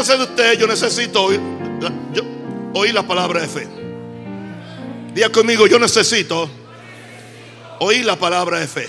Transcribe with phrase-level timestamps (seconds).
[0.00, 1.38] Yo no sé de usted, yo necesito oír,
[2.14, 3.68] yo- la palabra de fe.
[5.12, 6.48] Diga conmigo, yo necesito
[7.80, 8.88] oír la palabra de fe.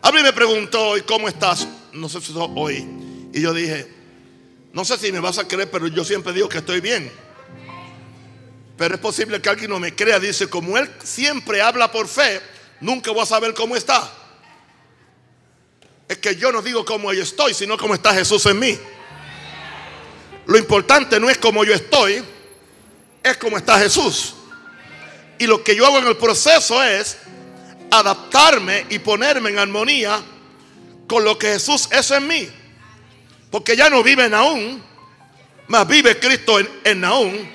[0.00, 1.68] A mí me preguntó hoy, ¿cómo estás?
[1.92, 2.88] No sé si hoy.
[3.34, 3.92] Y yo dije,
[4.72, 7.12] no sé si me vas a creer, pero yo siempre digo que estoy bien.
[8.78, 10.18] Pero es posible que alguien no me crea.
[10.18, 12.40] Dice, como él siempre habla por fe,
[12.80, 14.10] nunca voy a saber cómo está.
[16.08, 18.78] Es que yo no digo cómo yo estoy, sino cómo está Jesús en mí.
[20.50, 22.24] Lo importante no es cómo yo estoy,
[23.22, 24.34] es cómo está Jesús.
[25.38, 27.18] Y lo que yo hago en el proceso es
[27.88, 30.20] adaptarme y ponerme en armonía
[31.06, 32.48] con lo que Jesús es en mí.
[33.52, 34.82] Porque ya no vive en aún,
[35.68, 37.48] más vive Cristo en, en.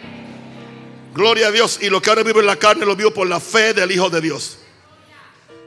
[1.13, 1.79] Gloria a Dios.
[1.81, 4.09] Y lo que ahora vive en la carne lo vivo por la fe del Hijo
[4.09, 4.59] de Dios.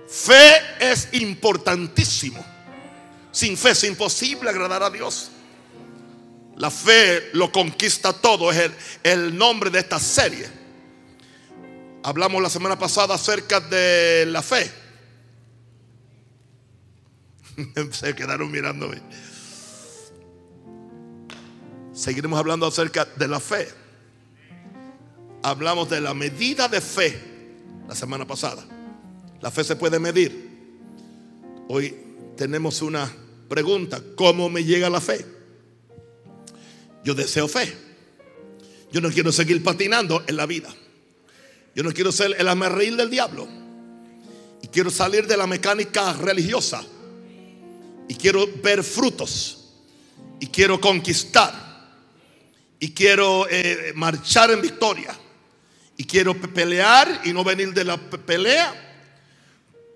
[0.09, 2.43] Fe es importantísimo.
[3.31, 5.33] Sin fe es imposible agradar a Dios.
[6.59, 8.51] La fe lo conquista todo.
[8.51, 8.71] Es
[9.05, 10.49] el, nombre de esta serie.
[12.03, 14.71] Hablamos la semana pasada acerca de la fe.
[17.93, 19.01] Se quedaron mirándome.
[21.93, 23.69] Seguiremos hablando acerca de la fe.
[25.43, 27.21] Hablamos de la medida de fe
[27.89, 28.65] la semana pasada.
[29.41, 30.49] La fe se puede medir.
[31.69, 31.97] Hoy
[32.37, 33.11] tenemos una
[33.49, 34.01] pregunta.
[34.17, 35.38] ¿Cómo me llega la fe?
[37.05, 37.75] Yo deseo fe.
[38.93, 40.69] Yo no quiero seguir patinando en la vida.
[41.75, 43.47] Yo no quiero ser el amarril del diablo.
[44.63, 46.83] Y quiero salir de la mecánica religiosa.
[48.09, 49.69] Y quiero ver frutos.
[50.41, 51.67] Y quiero conquistar.
[52.81, 55.15] Y quiero eh, marchar en victoria.
[55.97, 58.85] Y quiero pe- pelear y no venir de la pe- pelea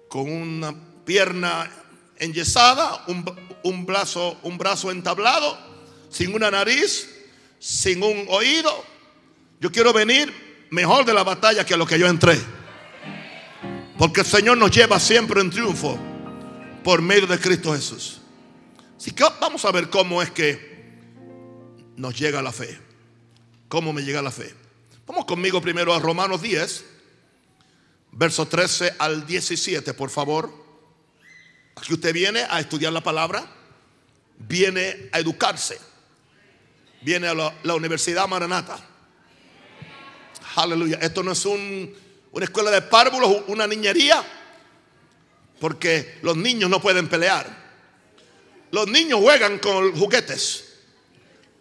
[0.09, 0.75] con una
[1.05, 1.71] pierna
[2.19, 3.25] enyesada, un,
[3.63, 5.57] un brazo, un brazo entablado,
[6.13, 7.09] sin una nariz,
[7.59, 8.85] sin un oído.
[9.61, 12.39] Yo quiero venir mejor de la batalla que a lo que yo entré.
[13.99, 15.99] Porque el Señor nos lleva siempre en triunfo
[16.85, 18.21] por medio de Cristo Jesús.
[18.97, 20.73] Así que vamos a ver cómo es que
[21.97, 22.79] nos llega la fe.
[23.69, 24.55] ¿Cómo me llega la fe?
[25.07, 26.85] Vamos conmigo primero a Romanos 10,
[28.13, 30.53] verso 13 al 17, por favor.
[31.75, 33.45] Aquí usted viene a estudiar la palabra,
[34.39, 35.79] viene a educarse,
[37.03, 38.79] viene a la, Universidad Maranata.
[40.57, 40.99] Aleluya.
[41.01, 41.95] Esto no es un-
[42.33, 44.25] una escuela de párvulos, una niñería,
[45.61, 47.63] porque los niños no pueden pelear.
[48.71, 50.65] Los niños juegan con juguetes.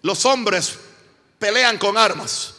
[0.01, 0.79] Los hombres
[1.37, 2.55] pelean con armas.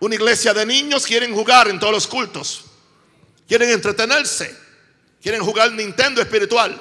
[0.00, 2.64] Una iglesia de niños quieren jugar en todos los cultos.
[3.48, 4.54] Quieren entretenerse.
[5.22, 6.80] Quieren jugar Nintendo espiritual.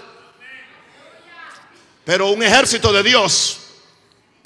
[2.05, 3.58] Pero un ejército de Dios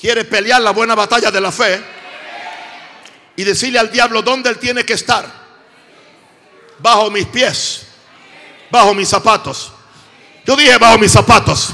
[0.03, 1.81] quiere pelear la buena batalla de la fe
[3.37, 5.25] y decirle al diablo dónde él tiene que estar.
[6.79, 7.87] Bajo mis pies.
[8.69, 9.71] Bajo mis zapatos.
[10.45, 11.69] Yo dije bajo mis zapatos.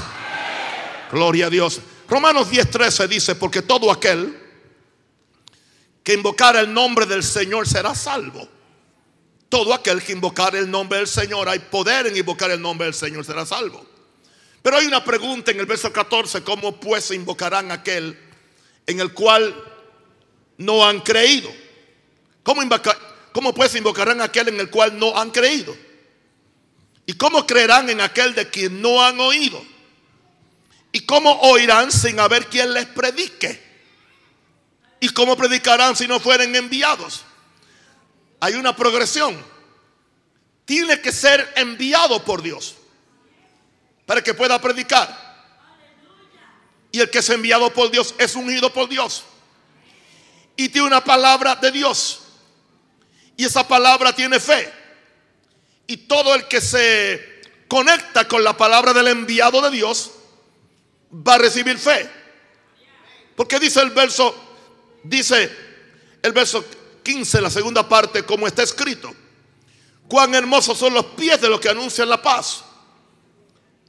[1.10, 1.80] Gloria a Dios.
[2.08, 4.40] Romanos 10:13 dice, porque todo aquel
[6.04, 8.48] que invocar el nombre del Señor será salvo.
[9.48, 12.94] Todo aquel que invocar el nombre del Señor, hay poder en invocar el nombre del
[12.94, 13.89] Señor, será salvo.
[14.62, 18.18] Pero hay una pregunta en el verso 14, ¿cómo pues invocarán aquel
[18.86, 19.54] en el cual
[20.58, 21.50] no han creído?
[22.42, 22.98] ¿Cómo, invoca-
[23.32, 25.74] cómo pues invocarán aquel en el cual no han creído?
[27.06, 29.64] ¿Y cómo creerán en aquel de quien no han oído?
[30.92, 33.60] ¿Y cómo oirán sin haber quien les predique?
[35.00, 37.24] ¿Y cómo predicarán si no fueren enviados?
[38.40, 39.36] Hay una progresión.
[40.66, 42.76] Tiene que ser enviado por Dios
[44.10, 45.08] para que pueda predicar.
[46.90, 49.22] Y el que es enviado por Dios es ungido por Dios.
[50.56, 52.18] Y tiene una palabra de Dios.
[53.36, 54.68] Y esa palabra tiene fe.
[55.86, 60.10] Y todo el que se conecta con la palabra del enviado de Dios
[61.12, 62.10] va a recibir fe.
[63.36, 64.34] Porque dice el verso,
[65.04, 65.56] dice
[66.20, 66.64] el verso
[67.04, 69.14] 15, la segunda parte, como está escrito.
[70.08, 72.64] Cuán hermosos son los pies de los que anuncian la paz.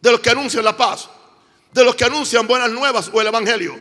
[0.01, 1.09] De los que anuncian la paz.
[1.71, 3.79] De los que anuncian buenas nuevas o el evangelio.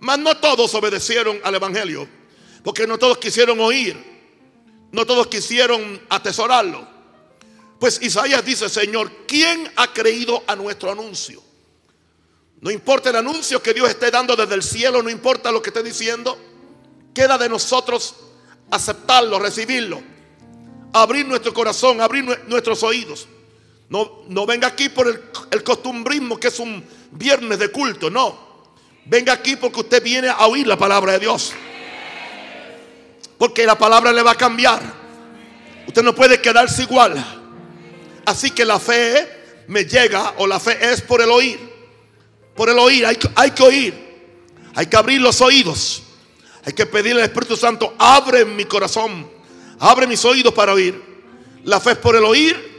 [0.00, 2.08] Mas no todos obedecieron al evangelio.
[2.62, 3.96] Porque no todos quisieron oír.
[4.92, 6.86] No todos quisieron atesorarlo.
[7.78, 11.42] Pues Isaías dice, Señor, ¿quién ha creído a nuestro anuncio?
[12.60, 15.68] No importa el anuncio que Dios esté dando desde el cielo, no importa lo que
[15.70, 16.38] esté diciendo.
[17.14, 18.16] Queda de nosotros
[18.70, 20.02] aceptarlo, recibirlo.
[20.94, 23.28] Abrir nuestro corazón, abrir nue- nuestros oídos.
[23.88, 28.46] No, no venga aquí por el, costumbrismo que es un viernes de culto, no.
[29.04, 31.52] Venga aquí porque usted viene a oír la palabra de Dios.
[33.38, 34.82] Porque la palabra le va a cambiar.
[35.86, 37.24] Usted no puede quedarse igual.
[38.24, 41.60] Así que la fe me llega o la fe es por el oír.
[42.56, 44.06] Por el oír, hay, hay que oír.
[44.74, 46.02] Hay que abrir los oídos.
[46.64, 49.30] Hay que pedirle al Espíritu Santo, abre mi corazón,
[49.78, 51.00] abre mis oídos para oír.
[51.62, 52.75] La fe es por el oír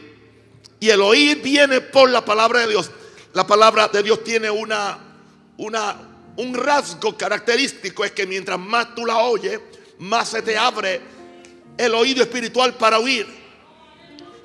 [0.80, 2.92] y el oír viene por la palabra de Dios.
[3.34, 4.98] La palabra de Dios tiene una,
[5.58, 5.96] una,
[6.38, 9.60] un rasgo característico, es que mientras más tú la oyes,
[10.00, 11.02] más se te abre
[11.78, 13.28] el oído espiritual para oír.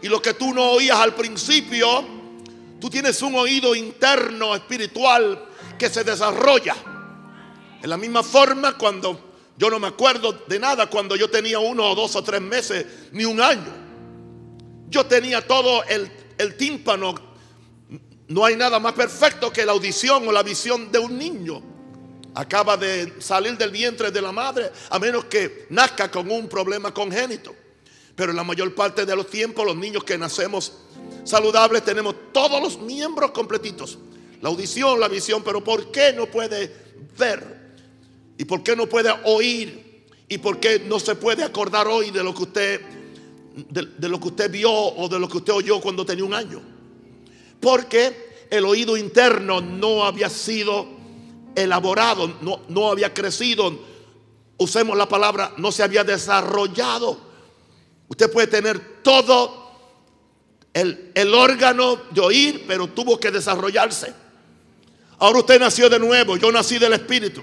[0.03, 2.05] Y lo que tú no oías al principio,
[2.81, 5.49] tú tienes un oído interno espiritual
[5.79, 6.75] que se desarrolla.
[7.83, 11.91] En la misma forma cuando yo no me acuerdo de nada cuando yo tenía uno
[11.91, 13.73] o dos o tres meses, ni un año.
[14.89, 16.11] Yo tenía todo el,
[16.43, 17.15] el tímpano.
[18.29, 21.63] No hay nada más perfecto que la audición o la visión de un niño.
[22.35, 26.93] Acaba de salir del vientre de la madre, a menos que nazca con un problema
[26.93, 27.55] congénito.
[28.15, 30.73] Pero la mayor parte de los tiempos, los niños que nacemos
[31.25, 33.99] saludables tenemos todos los miembros completitos.
[34.41, 36.75] La audición, la visión, pero ¿por qué no puede
[37.19, 37.75] ver?
[38.39, 40.07] ¿Y por qué no puede oír?
[40.29, 43.02] ¿Y por qué no se puede acordar hoy de lo que usted
[43.55, 46.61] de, lo que usted vio o de lo que usted oyó cuando tenía un año?
[47.61, 50.87] Porque el oído interno no había sido
[51.55, 53.79] elaborado, no, no había crecido.
[54.59, 57.19] Usemos la palabra, no se había desarrollado.
[58.09, 59.71] Usted puede tener todo
[60.73, 64.13] el, el órgano de oír, pero tuvo que desarrollarse.
[65.19, 67.41] Ahora usted nació de nuevo, yo nací del Espíritu.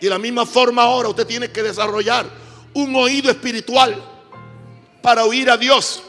[0.00, 2.26] Y de la misma forma ahora usted tiene que desarrollar
[2.74, 4.15] un oído espiritual
[5.06, 6.02] para oír a Dios.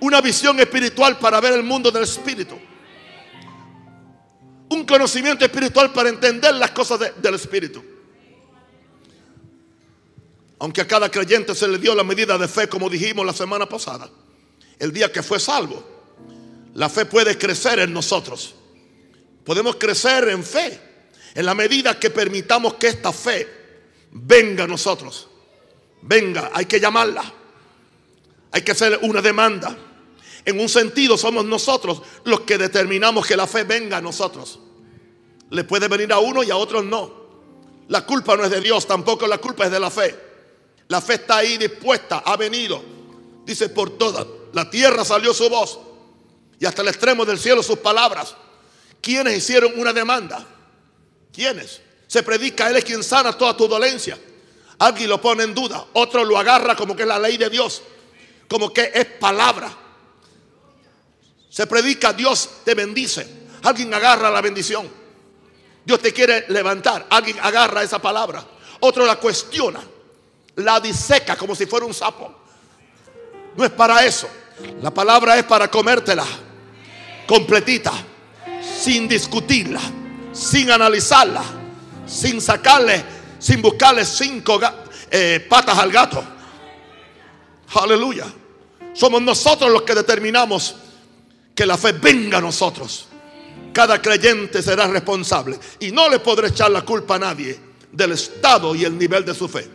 [0.00, 2.58] Una visión espiritual para ver el mundo del Espíritu.
[4.68, 7.84] Un conocimiento espiritual para entender las cosas del Espíritu.
[10.58, 13.68] Aunque a cada creyente se le dio la medida de fe, como dijimos la semana
[13.68, 14.10] pasada,
[14.80, 15.86] el día que fue salvo,
[16.74, 18.56] la fe puede crecer en nosotros.
[19.44, 20.80] Podemos crecer en fe
[21.32, 23.46] en la medida que permitamos que esta fe
[24.10, 25.28] venga a nosotros.
[26.02, 27.45] Venga, hay que llamarla.
[28.56, 29.76] Hay que hacer una demanda.
[30.42, 34.58] En un sentido somos nosotros los que determinamos que la fe venga a nosotros.
[35.50, 37.26] Le puede venir a uno y a otros no.
[37.88, 40.18] La culpa no es de Dios, tampoco la culpa es de la fe.
[40.88, 42.82] La fe está ahí dispuesta, ha venido.
[43.44, 45.78] Dice por toda la tierra salió su voz
[46.58, 48.34] y hasta el extremo del cielo sus palabras.
[49.02, 50.46] ¿Quiénes hicieron una demanda?
[51.30, 51.82] ¿Quiénes?
[52.06, 54.18] Se predica, Él es quien sana toda tu dolencia.
[54.78, 57.82] Alguien lo pone en duda, otro lo agarra como que es la ley de Dios,
[58.48, 59.70] como que es palabra.
[61.48, 63.46] Se predica, Dios te bendice.
[63.62, 64.88] Alguien agarra la bendición.
[65.84, 67.06] Dios te quiere levantar.
[67.10, 68.44] Alguien agarra esa palabra.
[68.80, 69.80] Otro la cuestiona.
[70.56, 72.34] La diseca como si fuera un sapo.
[73.56, 74.28] No es para eso.
[74.82, 76.24] La palabra es para comértela
[77.26, 77.92] completita,
[78.62, 79.80] sin discutirla
[80.36, 81.42] sin analizarla,
[82.06, 83.02] sin sacarle,
[83.38, 84.60] sin buscarle cinco
[85.10, 86.22] eh, patas al gato.
[87.74, 88.26] Aleluya.
[88.92, 90.76] Somos nosotros los que determinamos
[91.54, 93.08] que la fe venga a nosotros.
[93.72, 97.58] Cada creyente será responsable y no le podré echar la culpa a nadie
[97.92, 99.68] del estado y el nivel de su fe.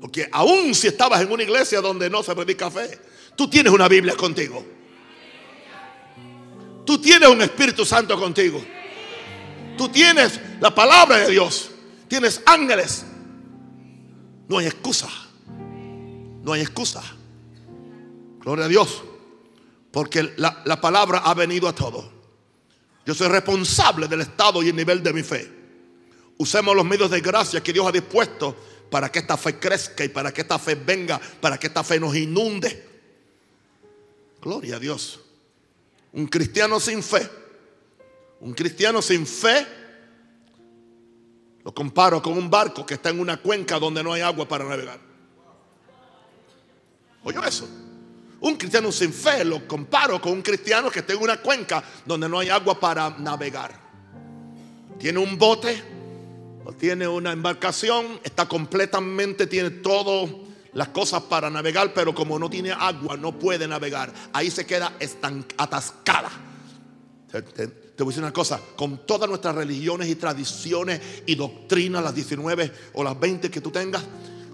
[0.00, 2.98] Porque aún si estabas en una iglesia donde no se predica fe,
[3.36, 4.64] tú tienes una Biblia contigo.
[6.84, 8.62] Tú tienes un Espíritu Santo contigo.
[9.78, 11.70] Tú tienes la palabra de Dios.
[12.08, 13.04] Tienes ángeles.
[14.48, 15.08] No hay excusa.
[16.42, 17.02] No hay excusa.
[18.40, 19.02] Gloria a Dios.
[19.90, 22.10] Porque la, la palabra ha venido a todo.
[23.04, 25.50] Yo soy responsable del estado y el nivel de mi fe.
[26.38, 28.56] Usemos los medios de gracia que Dios ha dispuesto
[28.90, 31.98] para que esta fe crezca y para que esta fe venga, para que esta fe
[31.98, 32.90] nos inunde.
[34.40, 35.20] Gloria a Dios.
[36.12, 37.28] Un cristiano sin fe,
[38.40, 39.66] un cristiano sin fe,
[41.64, 44.64] lo comparo con un barco que está en una cuenca donde no hay agua para
[44.64, 45.11] navegar.
[47.24, 47.68] Oye eso?
[48.40, 52.28] Un cristiano sin fe lo comparo con un cristiano que está en una cuenca donde
[52.28, 53.72] no hay agua para navegar.
[54.98, 55.82] Tiene un bote
[56.64, 62.48] o tiene una embarcación, está completamente, tiene todo las cosas para navegar, pero como no
[62.48, 64.12] tiene agua, no puede navegar.
[64.32, 64.92] Ahí se queda
[65.56, 66.30] atascada.
[67.30, 67.66] Te,
[68.04, 72.72] voy a decir una cosa, con todas nuestras religiones y tradiciones y doctrinas, las 19
[72.94, 74.02] o las 20 que tú tengas,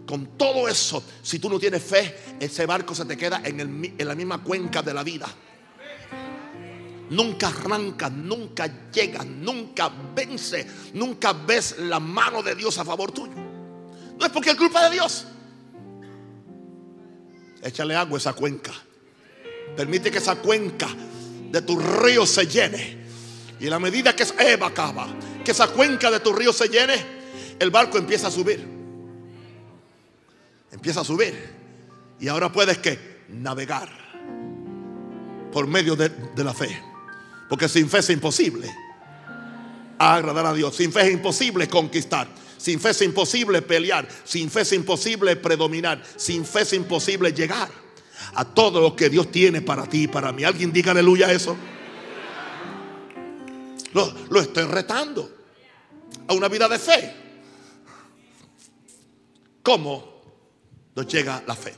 [0.09, 4.15] con todo eso, si tú no tienes fe, ese barco se te queda en, la
[4.15, 5.29] misma cuenca de la vida.
[7.11, 13.35] nunca arranca, nunca llega, nunca vence, nunca ves la mano de Dios a favor tuyo.
[14.19, 15.27] No es porque es culpa de Dios.
[17.63, 18.73] Échale agua a esa cuenca.
[19.77, 20.89] Permite que esa cuenca
[21.51, 22.97] de tu río se llene.
[23.61, 25.07] Y en la medida que Eva acaba,
[25.45, 26.97] que esa cuenca de tu río se llene,
[27.59, 28.78] el barco empieza a subir.
[30.71, 31.35] Empieza a subir.
[32.21, 32.99] Y ahora puedes que
[33.29, 33.89] navegar
[35.53, 36.83] por medio de, la fe.
[37.49, 38.69] Porque sin fe es imposible
[39.99, 40.77] agradar a Dios.
[40.77, 42.29] Sin fe es imposible conquistar.
[42.57, 44.07] Sin fe es imposible pelear.
[44.25, 46.03] Sin fe es imposible predominar.
[46.17, 47.71] Sin fe es imposible llegar
[48.35, 50.45] a todo lo que Dios tiene para ti y para mí.
[50.45, 51.57] ¿Alguien diga aleluya eso?
[53.95, 55.31] Lo, lo estoy retando
[56.27, 57.15] a una vida de fe.
[59.63, 60.18] ¿Cómo
[60.99, 61.73] nos llega la fe?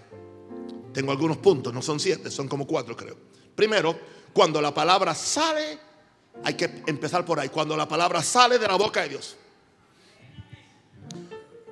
[0.94, 3.16] Tengo algunos puntos, no son siete, son como cuatro creo.
[3.54, 3.98] Primero,
[4.32, 5.78] cuando la palabra sale,
[6.42, 9.36] hay que empezar por ahí, cuando la palabra sale de la boca de Dios.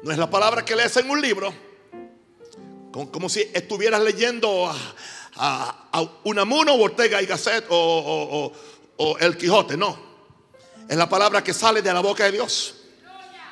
[0.02, 1.52] No es la palabra que lees en un libro,
[2.93, 8.52] como, si estuvieras leyendo a, a, Unamuno, Ortega y Gasset o
[9.19, 9.99] El Quijote, no.
[10.87, 12.78] Es la palabra que sale de la boca de Dios.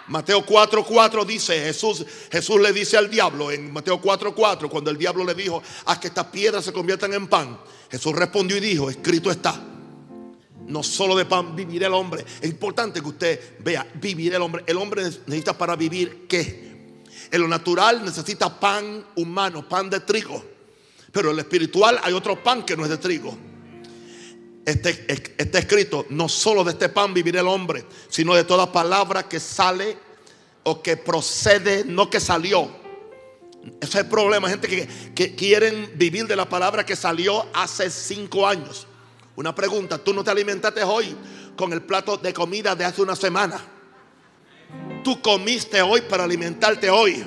[0.09, 5.25] Mateo 4:4 dice, Jesús, Jesús le dice al diablo en Mateo 4:4, cuando el diablo
[5.25, 7.59] le dijo, haz que estas piedras se conviertan en pan.
[7.91, 9.61] Jesús respondió y dijo, escrito está.
[10.67, 12.25] No solo de pan vivirá el hombre.
[12.41, 14.65] Es importante que usted vea, vivir el hombre.
[14.67, 16.67] El hombre necesita para vivir qué?
[17.31, 20.45] En lo natural necesita pan humano, pan de trigo.
[21.13, 23.37] Pero en lo espiritual hay otro pan que no es de trigo.
[24.67, 25.07] Este,
[25.39, 29.39] está escrito, no solo de este pan vivirá el hombre, sino de toda palabra que
[29.39, 29.97] sale
[30.65, 32.69] o que procede, no que salió.
[33.81, 37.89] Ese es el problema, gente que, que quieren vivir de la palabra que salió hace
[37.91, 38.89] cinco años.
[39.37, 41.15] Una pregunta, tú no te alimentaste hoy
[41.57, 43.65] con el plato de comida de hace una semana.
[45.05, 47.25] Tú comiste hoy para alimentarte hoy.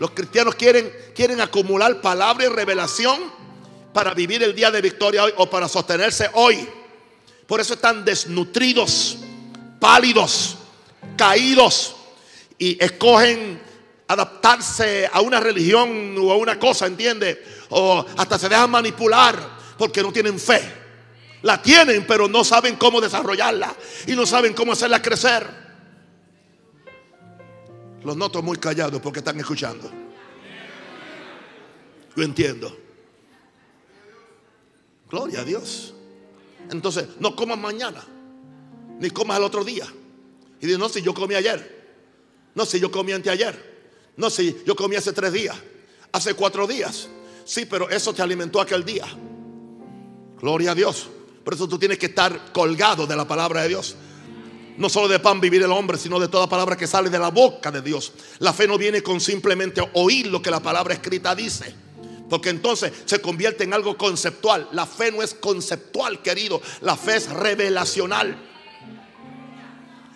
[0.00, 3.43] Los cristianos quieren, quieren acumular palabra y revelación
[3.94, 6.68] para vivir el día de victoria hoy o para sostenerse hoy.
[7.46, 9.18] Por eso están desnutridos,
[9.78, 10.56] pálidos,
[11.16, 11.94] caídos
[12.58, 13.62] y escogen
[14.08, 17.42] adaptarse a una religión o a una cosa, ¿entiende?
[17.70, 19.38] O hasta se dejan manipular
[19.78, 20.60] porque no tienen fe.
[21.42, 23.76] La tienen, pero no saben cómo desarrollarla
[24.08, 25.46] y no saben cómo hacerla crecer.
[28.02, 29.88] Los noto muy callados porque están escuchando.
[32.16, 32.83] Yo entiendo.
[35.14, 35.94] Gloria a Dios.
[36.72, 38.04] Entonces, no comas mañana,
[38.98, 39.86] ni comas el otro día.
[40.60, 41.84] Y dice, no, si yo comí ayer.
[42.52, 44.10] No, si yo comí anteayer.
[44.16, 45.56] No, si yo comí hace tres días.
[46.10, 47.08] Hace cuatro días.
[47.44, 49.06] Sí, pero eso te alimentó aquel día.
[50.40, 51.08] Gloria a Dios.
[51.44, 53.94] Por eso tú tienes que estar colgado de la palabra de Dios.
[54.78, 57.30] No solo de pan vivir el hombre, sino de toda palabra que sale de la
[57.30, 58.14] boca de Dios.
[58.40, 61.83] La fe no viene con simplemente oír lo que la palabra escrita dice.
[62.28, 64.68] Porque entonces se convierte en algo conceptual.
[64.72, 66.60] La fe no es conceptual, querido.
[66.80, 68.36] La fe es revelacional.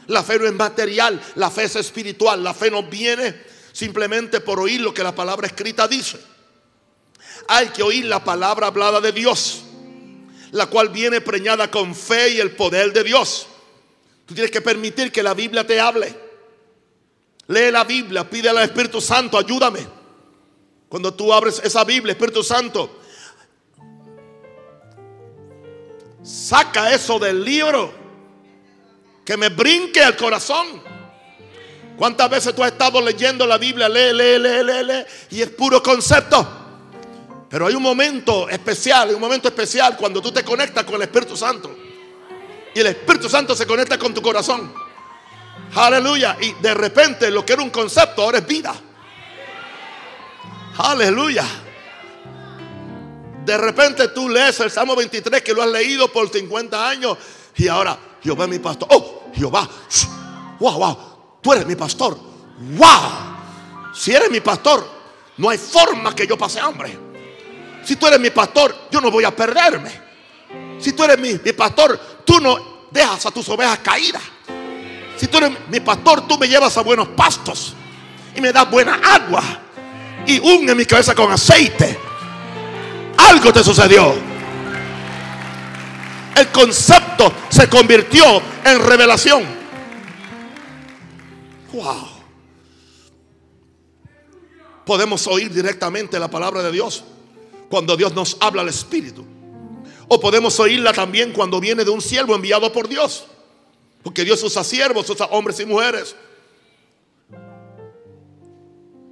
[0.08, 2.42] La fe no es material, la fe es espiritual.
[2.42, 6.18] La fe no viene simplemente por oír lo que la palabra escrita dice.
[7.46, 9.64] Hay que oír la palabra hablada de Dios,
[10.52, 13.46] la cual viene preñada con fe y el poder de Dios.
[14.26, 16.14] Tú tienes que permitir que la Biblia te hable.
[17.48, 19.97] Lee la Biblia, pide al Espíritu Santo, ayúdame.
[20.88, 22.98] Cuando tú abres esa Biblia, Espíritu Santo,
[26.22, 27.92] saca eso del libro
[29.24, 30.82] que me brinque al corazón.
[31.98, 33.88] ¿Cuántas veces tú has estado leyendo la Biblia?
[33.88, 35.04] Lee, lee, lee, lee, lee.
[35.30, 36.46] Y es puro concepto.
[37.50, 41.36] Pero hay un momento especial, un momento especial cuando tú te conectas con el Espíritu
[41.36, 41.74] Santo.
[42.74, 44.72] Y el Espíritu Santo se conecta con tu corazón.
[45.74, 46.36] Aleluya.
[46.40, 48.74] Y de repente lo que era un concepto ahora es vida.
[50.78, 51.44] Aleluya.
[53.44, 57.18] De repente tú lees el Salmo 23 que lo has leído por 50 años
[57.56, 58.88] y ahora Jehová es mi pastor.
[58.92, 59.68] Oh, Jehová.
[60.60, 60.98] Wow, wow.
[61.42, 62.16] Tú eres mi pastor.
[62.76, 63.92] Wow.
[63.92, 64.86] Si eres mi pastor,
[65.38, 66.96] no hay forma que yo pase hambre.
[67.82, 70.08] Si tú eres mi pastor, yo no voy a perderme.
[70.78, 74.22] Si tú eres mi, mi pastor, tú no dejas a tus ovejas caídas.
[75.16, 77.74] Si tú eres mi pastor, tú me llevas a buenos pastos
[78.36, 79.62] y me das buena agua
[80.28, 81.98] y unge mi cabeza con aceite.
[83.16, 84.14] Algo te sucedió.
[86.36, 88.24] El concepto se convirtió
[88.64, 89.42] en revelación.
[91.72, 92.08] Wow.
[94.84, 97.04] Podemos oír directamente la palabra de Dios
[97.68, 99.24] cuando Dios nos habla al Espíritu.
[100.08, 103.24] O podemos oírla también cuando viene de un siervo enviado por Dios.
[104.02, 106.14] Porque Dios usa siervos, usa hombres y mujeres.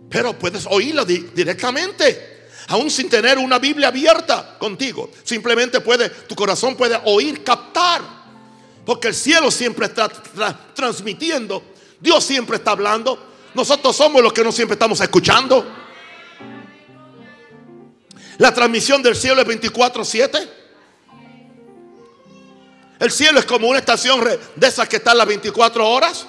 [0.09, 5.11] Pero puedes oírla directamente, aún sin tener una Biblia abierta contigo.
[5.25, 8.03] Simplemente puede, tu corazón puede oír, captar.
[8.85, 10.09] Porque el cielo siempre está
[10.75, 11.63] transmitiendo.
[12.01, 13.33] Dios siempre está hablando.
[13.55, 15.67] Nosotros somos los que no siempre estamos escuchando.
[18.39, 20.49] La transmisión del cielo es 24-7.
[22.99, 24.21] El cielo es como una estación
[24.55, 26.27] de esas que están las 24 horas.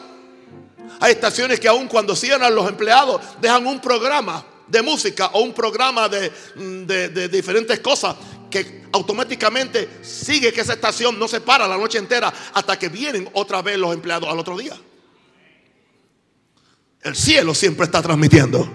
[0.99, 5.53] Hay estaciones que aún cuando cierran los empleados dejan un programa de música o un
[5.53, 8.15] programa de, de, diferentes cosas
[8.49, 13.29] que automáticamente sigue que esa estación no se para la noche entera hasta que vienen
[13.33, 14.73] otra vez los empleados al otro día.
[17.01, 18.67] El cielo siempre está transmitiendo.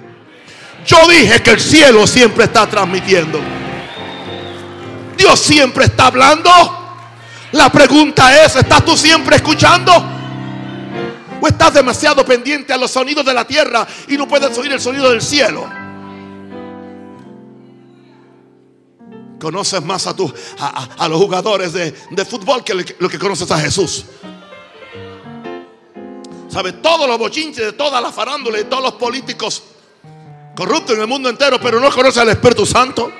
[0.86, 3.40] Yo dije que el cielo siempre está transmitiendo.
[5.16, 6.50] Dios siempre está hablando.
[7.52, 10.21] La pregunta es, ¿estás tú siempre escuchando?
[11.42, 14.80] ¿O estás demasiado pendiente a los sonidos de la tierra y no puedes oír el
[14.80, 15.68] sonido del cielo?
[19.40, 21.92] Conoces más a, tu, a, los jugadores de,
[22.24, 24.04] fútbol que lo que conoces a Jesús.
[26.48, 29.64] Sabes todos los bochinches de toda la farándula y todos los políticos
[30.54, 33.10] corruptos en el mundo entero, pero no conoces al Espíritu Santo.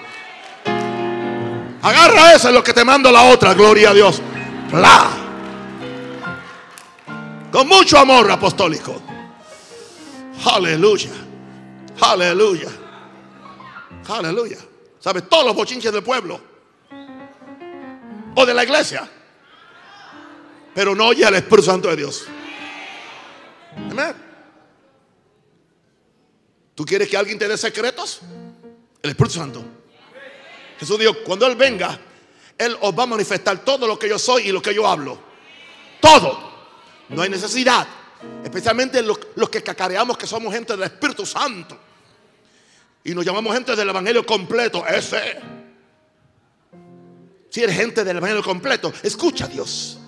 [1.83, 4.23] Agarra eso, es lo que te mando la otra, gloria a Dios.
[7.53, 9.01] Con mucho amor apostólico.
[10.47, 11.11] Aleluya.
[12.01, 12.71] Aleluya.
[14.09, 14.57] Aleluya.
[14.99, 15.29] ¿Sabes?
[15.29, 16.41] Todos los bochinches del pueblo.
[18.35, 19.07] O de la iglesia.
[20.75, 22.25] Pero no oye al Espíritu Santo de Dios.
[23.77, 24.15] Amén.
[26.75, 28.23] ¿Tú quieres que alguien te dé secretos?
[29.03, 29.63] El Espíritu Santo.
[30.81, 32.01] Jesús dijo, cuando Él venga,
[32.57, 35.19] Él os va a manifestar todo lo que yo soy y lo que yo hablo.
[36.01, 36.52] Todo.
[37.13, 37.87] No hay necesidad.
[38.43, 39.19] Especialmente los,
[39.51, 41.79] que cacareamos que somos gente del Espíritu Santo.
[43.05, 44.87] Y nos llamamos gente del Evangelio completo.
[44.87, 45.41] Ese.
[47.51, 49.99] Si eres gente del Evangelio completo, escucha a Dios.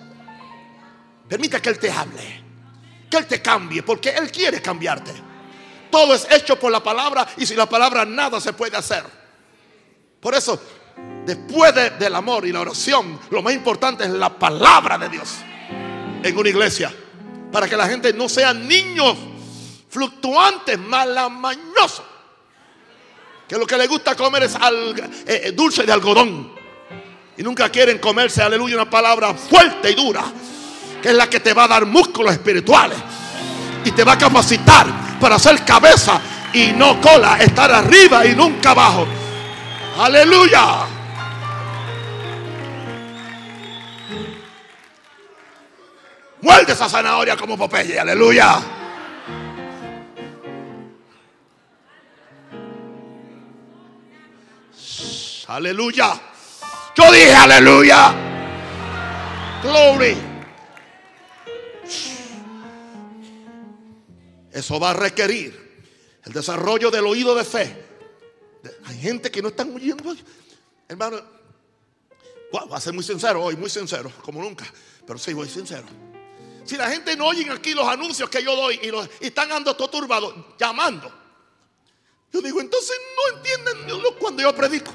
[1.28, 2.44] Permita que Él te hable.
[3.10, 3.82] Que Él te cambie.
[3.82, 5.12] Porque Él quiere cambiarte.
[5.90, 7.26] Todo es hecho por la palabra.
[7.36, 9.04] Y sin la palabra nada se puede hacer.
[10.20, 10.58] Por eso,
[11.26, 15.34] después del amor y la oración, lo más importante es la palabra de Dios
[16.24, 16.92] en una iglesia.
[17.52, 19.16] Para que la gente no sea niños
[19.90, 22.02] fluctuantes, malamañosos.
[23.46, 26.52] Que lo que le gusta comer es eh, eh, dulce de algodón.
[27.36, 30.24] Y nunca quieren comerse, aleluya, una palabra fuerte y dura.
[31.02, 32.96] Que es la que te va a dar músculos espirituales.
[33.84, 36.20] Y te va a capacitar para ser cabeza
[36.54, 37.36] y no cola.
[37.38, 39.06] Estar arriba y nunca abajo.
[39.98, 40.86] Aleluya.
[46.44, 47.98] Muerde esa zanahoria como Popeye.
[47.98, 48.62] Aleluya.
[55.48, 56.20] Aleluya.
[56.94, 58.14] Yo dije aleluya.
[59.62, 60.16] Glory.
[64.52, 65.82] Eso va a requerir
[66.24, 67.84] el desarrollo del oído de fe
[68.84, 70.14] hay gente que no están oyendo.
[70.88, 71.20] Hermano,
[72.52, 74.64] voy a ser muy sincero hoy, muy sincero, como nunca.
[75.06, 75.84] Pero sí, voy sincero.
[76.64, 79.88] Si la gente no oye aquí los anuncios que yo doy y, están andando todo
[79.88, 81.12] turbados, llamando.
[82.32, 83.76] Yo digo, entonces no entienden
[84.18, 84.92] cuando yo predico.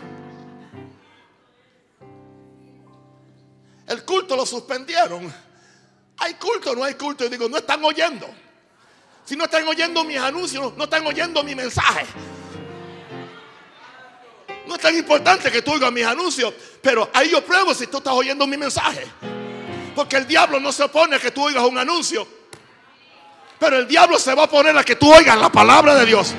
[3.88, 5.34] El culto lo suspendieron.
[6.17, 7.23] Hay culto, no hay culto.
[7.23, 8.27] Yo digo, no están oyendo.
[9.23, 12.05] Si no están oyendo mis anuncios, no están oyendo mi mensaje.
[14.67, 17.97] No es tan importante que tú oigas mis anuncios, pero ahí yo pruebo si tú
[17.97, 19.08] estás oyendo mi mensaje.
[19.95, 22.28] Porque el diablo no se opone a que tú oigas un anuncio.
[23.60, 26.34] Pero el diablo se va a poner a que tú oigas la palabra de Dios.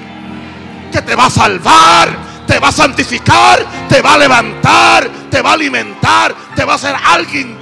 [0.91, 5.51] Que te va a salvar, te va a santificar, te va a levantar, te va
[5.51, 7.59] a alimentar, te va a hacer alguien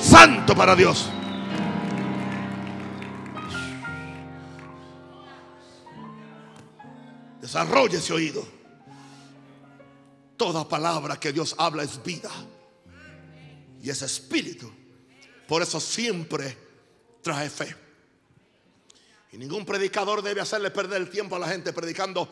[0.00, 1.08] santo para Dios.
[7.40, 8.44] Desarrolle ese oído.
[10.36, 12.30] Toda palabra que Dios habla es vida
[13.80, 14.70] y es espíritu.
[15.46, 16.56] Por eso siempre
[17.22, 17.74] trae fe.
[19.32, 22.28] Y ningún predicador debe hacerle perder el tiempo a la gente predicando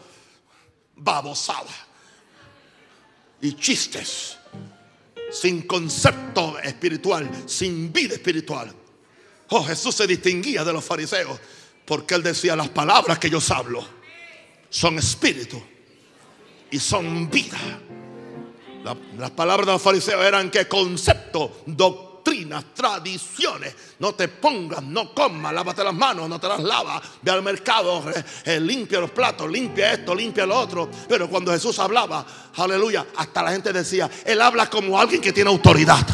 [0.96, 1.70] babosada
[3.40, 4.36] y chistes
[5.30, 8.72] sin concepto espiritual, sin vida espiritual.
[9.50, 11.38] Oh, Jesús se distinguía de los fariseos
[11.84, 13.86] porque él decía las palabras que yo hablo
[14.70, 15.62] son espíritu
[16.70, 17.58] y son vida.
[18.82, 21.62] La- las palabras de los fariseos eran que concepto,
[22.74, 23.74] tradiciones.
[23.98, 27.02] No te pongas, no comas, lávate las manos, no te las lavas.
[27.22, 28.02] Ve al mercado,
[28.44, 30.90] eh, limpia los platos, limpia esto, limpia lo otro.
[31.08, 32.24] Pero cuando Jesús hablaba,
[32.56, 36.06] aleluya, hasta la gente decía, Él habla como alguien que tiene autoridad.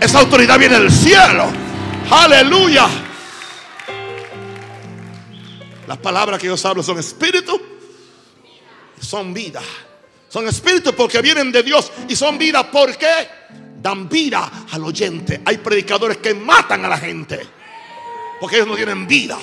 [0.00, 1.50] Esa autoridad viene del cielo.
[2.10, 2.86] Aleluya.
[5.86, 7.60] Las palabras que yo hablo son espíritu,
[9.00, 9.62] son vida.
[10.36, 13.06] Son espíritu porque vienen de Dios y son vida porque
[13.80, 15.40] dan vida al oyente.
[15.46, 17.40] Hay predicadores que matan a la gente
[18.38, 19.38] porque ellos no tienen vida.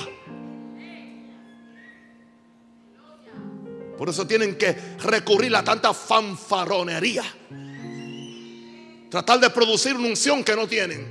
[3.97, 7.23] Por eso tienen que recurrir a tanta fanfaronería.
[9.09, 11.07] Tratar de producir una unción que no tienen.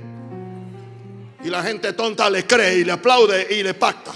[1.43, 4.13] Y la gente tonta le cree y le aplaude y le pacta.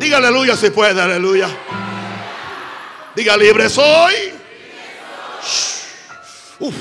[0.00, 1.87] Diga aleluya si puede, aleluya.
[3.18, 4.14] Diga libre soy.
[6.60, 6.74] Uf.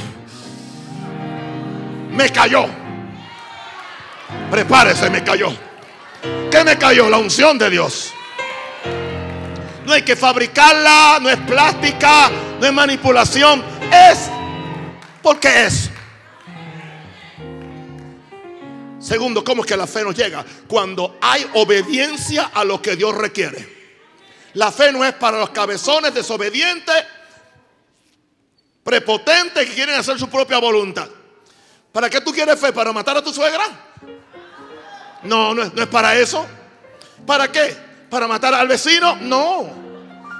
[2.12, 2.68] Me cayó.
[4.52, 5.52] Prepárese, me cayó.
[6.52, 7.10] ¿Qué me cayó?
[7.10, 8.14] La unción de Dios.
[9.84, 13.64] No hay que fabricarla, no es plástica, no es manipulación.
[13.92, 14.30] Es
[15.24, 15.90] porque es.
[19.00, 20.46] Segundo, ¿cómo es que la fe nos llega?
[20.68, 23.77] Cuando hay obediencia a lo que Dios requiere.
[24.58, 26.96] La fe no es para los cabezones desobedientes,
[28.84, 31.08] prepotentes que quieren hacer su propia voluntad.
[31.92, 32.74] ¿Para qué tú quieres fe?
[32.74, 33.64] ¿Para matar a tu suegra?
[35.22, 36.44] No, no es, no es para eso.
[37.24, 37.78] ¿Para qué?
[38.10, 39.18] ¿Para matar al vecino?
[39.18, 39.70] No.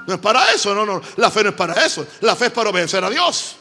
[0.04, 1.00] No es para eso, no, no.
[1.14, 2.04] La fe no es para eso.
[2.22, 3.54] La fe es para obedecer a Dios.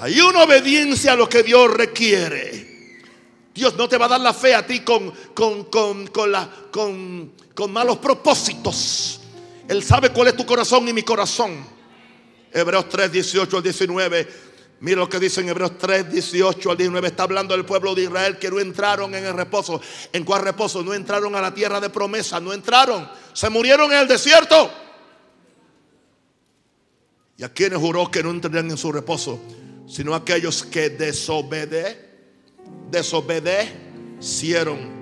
[0.00, 2.73] Hay una obediencia a lo que Dios requiere.
[3.54, 6.50] Dios no te va a dar la fe a ti con, con, con, con, la,
[6.72, 9.20] con, con malos propósitos.
[9.68, 11.64] Él sabe cuál es tu corazón y mi corazón.
[12.52, 14.28] Hebreos 3, 18 al 19.
[14.80, 17.06] Mira lo que dice en Hebreos 3, 18 al 19.
[17.06, 19.80] Está hablando del pueblo de Israel que no entraron en el reposo.
[20.12, 20.82] ¿En cuál reposo?
[20.82, 22.40] No entraron a la tierra de promesa.
[22.40, 23.08] No entraron.
[23.32, 24.68] Se murieron en el desierto.
[27.36, 29.40] ¿Y a quienes juró que no entrarían en su reposo?
[29.86, 32.03] Sino aquellos que desobedecieron
[32.90, 34.94] desobedecieron.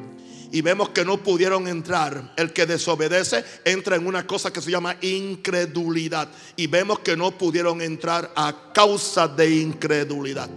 [0.54, 2.34] Y vemos que no pudieron entrar.
[2.36, 6.28] El que desobedece entra en una cosa que se llama incredulidad.
[6.56, 10.50] Y vemos que no pudieron entrar a causa de incredulidad.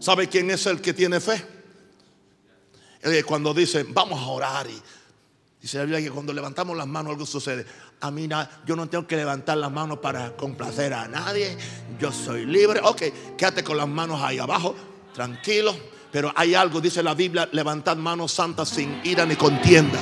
[0.00, 1.42] ¿Sabe quién es el que tiene fe?
[3.26, 4.66] Cuando dicen, vamos a orar.
[4.68, 4.78] Y
[5.62, 7.64] dice la Biblia que cuando levantamos las manos algo sucede.
[8.02, 11.56] A mí na- yo no tengo que levantar las manos para complacer a nadie.
[11.98, 12.80] Yo soy libre.
[12.84, 13.02] Ok,
[13.38, 14.74] quédate con las manos ahí abajo,
[15.12, 15.74] tranquilo.
[16.10, 19.98] Pero hay algo, dice la Biblia, levantad manos santas sin ira ni contienda.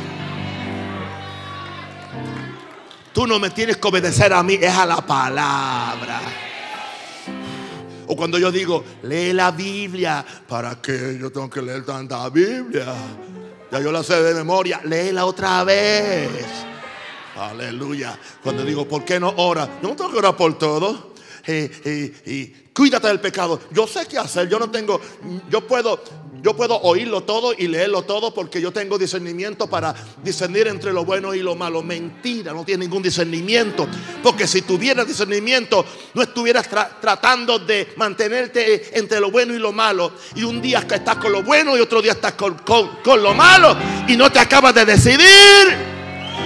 [3.12, 6.20] Tú no me tienes que obedecer a mí, es a la palabra.
[8.06, 12.94] O cuando yo digo, lee la Biblia, ¿para qué yo tengo que leer tanta Biblia?
[13.70, 16.30] Ya yo la sé de memoria, léela otra vez.
[17.36, 18.18] Aleluya.
[18.42, 19.68] Cuando digo, ¿por qué no ora?
[19.82, 21.12] Yo no tengo que orar por todo.
[21.50, 23.58] Eh, eh, y cuídate del pecado.
[23.72, 24.50] Yo sé qué hacer.
[24.50, 25.00] Yo no tengo,
[25.48, 25.98] yo puedo,
[26.42, 31.06] yo puedo oírlo todo y leerlo todo porque yo tengo discernimiento para discernir entre lo
[31.06, 31.82] bueno y lo malo.
[31.82, 33.88] Mentira, no tienes ningún discernimiento.
[34.22, 39.72] Porque si tuvieras discernimiento, no estuvieras tra- tratando de mantenerte entre lo bueno y lo
[39.72, 40.12] malo.
[40.34, 43.32] Y un día estás con lo bueno y otro día estás con, con- con lo
[43.32, 43.74] malo.
[44.06, 45.97] Y no te acabas de decidir.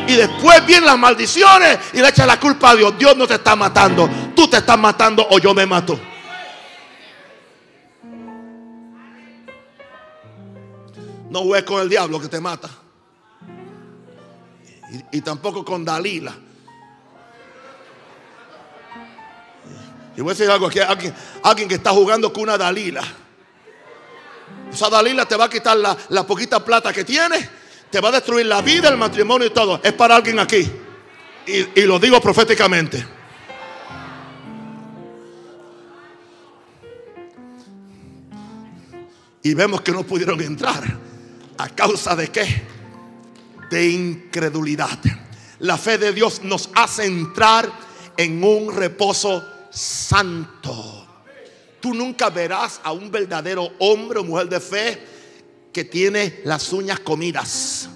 [0.07, 2.98] Y después vienen las maldiciones y le echas la culpa a Dios.
[2.98, 4.09] Dios no te está matando.
[4.35, 5.98] Tú te estás matando o yo me mato.
[11.31, 12.68] No juegues con el diablo que te mata.
[15.11, 16.35] Y, tampoco con Dalila.
[20.14, 20.81] Y voy a decir algo aquí.
[20.81, 23.02] Alguien, alguien que está jugando con una Dalila.
[24.70, 27.48] Esa Dalila te va a quitar la, la poquita plata que tienes.
[27.92, 29.78] Te va a destruir la vida, el matrimonio y todo.
[29.85, 30.66] Es para alguien aquí.
[31.46, 33.07] Y, y lo digo proféticamente.
[39.42, 40.83] Y vemos que no pudieron entrar.
[41.59, 42.62] ¿A causa de qué?
[43.68, 44.98] De incredulidad.
[45.59, 47.70] La fe de Dios nos hace entrar
[48.16, 51.07] en un reposo santo.
[51.78, 55.12] Tú nunca verás a un verdadero hombre o mujer de fe
[55.72, 57.88] que tiene las uñas comidas.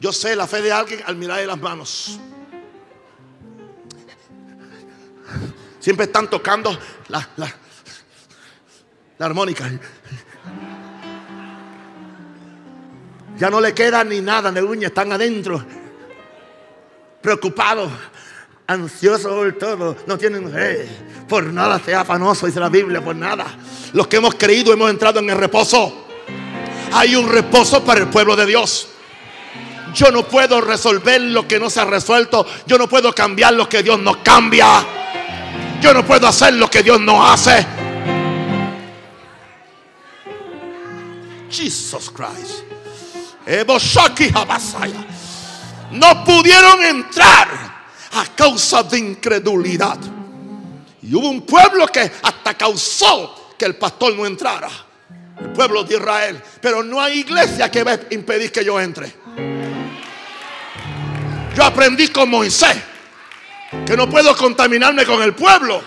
[0.00, 2.20] Yo sé la fe de alguien al mirarle las manos.
[5.80, 6.76] Siempre están tocando
[7.08, 7.54] la, la,
[9.18, 9.70] la armónica.
[13.36, 15.64] Ya no le queda ni nada de uña, están adentro.
[17.20, 17.90] preocupados,
[18.68, 20.86] ansiosos por todo, no tienen fe.
[21.26, 23.46] Por nada sea afanoso, dice la Biblia, por nada.
[23.94, 26.06] Los que hemos creído hemos entrado en el reposo.
[26.92, 28.88] Hay un reposo para el pueblo de Dios.
[29.94, 32.46] Yo no puedo resolver lo que no se ha resuelto.
[32.66, 34.84] Yo no puedo cambiar lo que Dios no cambia.
[35.80, 37.66] Yo no puedo hacer lo que Dios no hace.
[41.50, 42.64] Jesus Christ.
[45.90, 47.77] No pudieron entrar
[48.12, 49.98] a causa de incredulidad.
[51.02, 54.68] Y hubo un pueblo que hasta causó que el pastor no entrara.
[55.40, 56.42] El pueblo de Israel.
[56.60, 59.12] Pero no hay iglesia que va a impedir que yo entre.
[61.54, 62.76] Yo aprendí con Moisés
[63.84, 65.82] que no puedo contaminarme con el pueblo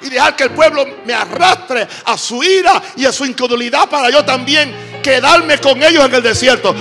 [0.00, 4.10] y dejar que el pueblo me arrastre a su ira y a su incredulidad para
[4.10, 6.74] yo también quedarme con ellos en el desierto.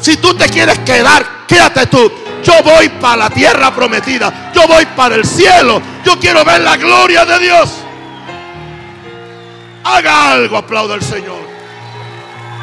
[0.00, 2.10] Si tú te quieres quedar, quédate tú.
[2.42, 4.52] Yo voy para la tierra prometida.
[4.54, 5.80] Yo voy para el cielo.
[6.04, 7.70] Yo quiero ver la gloria de Dios.
[9.84, 11.40] Haga algo, aplauda al Señor.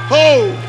[0.09, 0.67] Oh.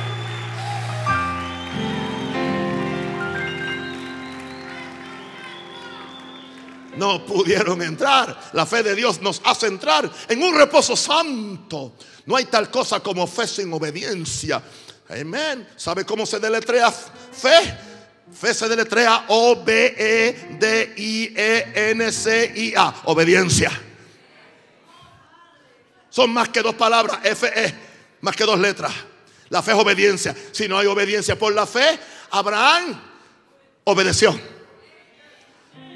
[6.98, 8.50] no pudieron entrar.
[8.52, 11.92] La fe de Dios nos hace entrar en un reposo santo.
[12.26, 14.62] No hay tal cosa como fe sin obediencia.
[15.08, 15.66] Amén.
[15.76, 17.87] ¿Sabe cómo se deletrea fe?
[18.32, 19.74] Fe se deletrea O-B-E-D-I-E-N-C-I-A.
[23.04, 23.70] Obediencia.
[26.10, 27.18] Son más que dos palabras.
[27.24, 27.74] F-E.
[28.20, 28.92] Más que dos letras.
[29.50, 30.34] La fe es obediencia.
[30.52, 31.98] Si no hay obediencia por la fe,
[32.30, 33.00] Abraham
[33.84, 34.38] obedeció.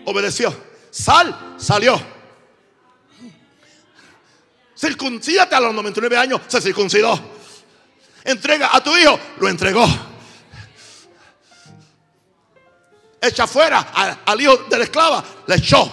[0.05, 0.55] Obedeció.
[0.91, 2.01] Sal, salió.
[4.77, 7.19] Circuncídate a los 99 años, se circuncidó.
[8.25, 9.87] Entrega a tu hijo, lo entregó.
[13.23, 13.93] Echa fuera
[14.27, 15.91] al, hijo de la esclava, le echó.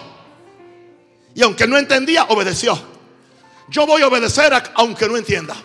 [1.35, 2.81] Y aunque no entendía, obedeció.
[3.67, 5.55] Yo voy a obedecer aunque no entienda.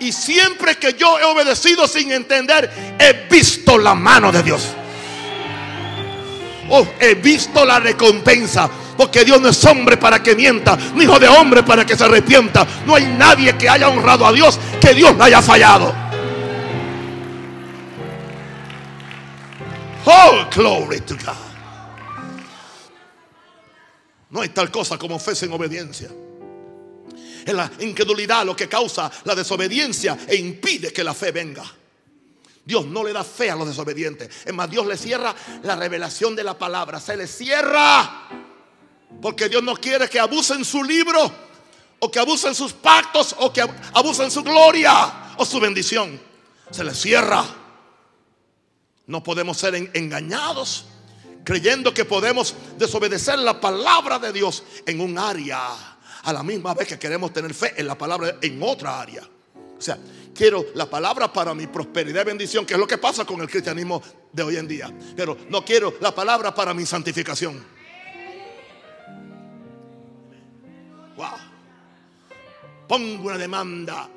[0.00, 4.62] Y siempre que yo he obedecido sin entender, he visto la mano de Dios.
[6.70, 8.68] Oh, he visto la recompensa.
[8.96, 12.02] Porque Dios no es hombre para que mienta, ni hijo de hombre para que se
[12.02, 12.66] arrepienta.
[12.84, 16.09] No hay nadie que haya honrado a Dios que Dios le haya fallado.
[20.06, 21.50] Oh, glory to God.
[24.30, 26.10] No hay tal cosa como fe sin obediencia.
[27.44, 31.64] Es la incredulidad lo que causa la desobediencia e impide que la fe venga.
[32.64, 34.28] Dios no le da fe a los desobedientes.
[34.44, 37.00] Es más, Dios le cierra la revelación de la palabra.
[37.00, 38.28] Se le cierra.
[39.20, 41.32] Porque Dios no quiere que abusen su libro.
[41.98, 43.34] O que abusen sus pactos.
[43.38, 43.62] O que
[43.94, 45.34] abusen su gloria.
[45.38, 46.20] O su bendición.
[46.70, 47.44] Se le cierra.
[49.10, 50.84] No podemos ser engañados.
[51.42, 55.58] Creyendo que podemos desobedecer la palabra de Dios en un área.
[56.22, 59.22] A la misma vez que queremos tener fe en la palabra en otra área.
[59.76, 59.98] O sea,
[60.32, 63.50] quiero la palabra para mi prosperidad y bendición, que es lo que pasa con el
[63.50, 64.00] cristianismo
[64.32, 64.96] de hoy en día.
[65.16, 67.64] Pero no quiero la palabra para mi santificación.
[71.16, 71.26] Wow.
[72.86, 74.08] Pongo una demanda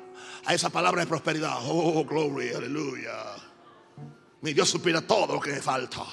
[0.44, 1.56] a esa palabra de prosperidad.
[1.64, 3.53] Oh, glory, aleluya.
[4.44, 6.04] Mi Dios supiera todo lo que me falta.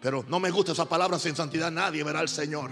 [0.00, 1.70] Pero no me gusta esa palabra sin santidad.
[1.70, 2.70] Nadie verá al Señor.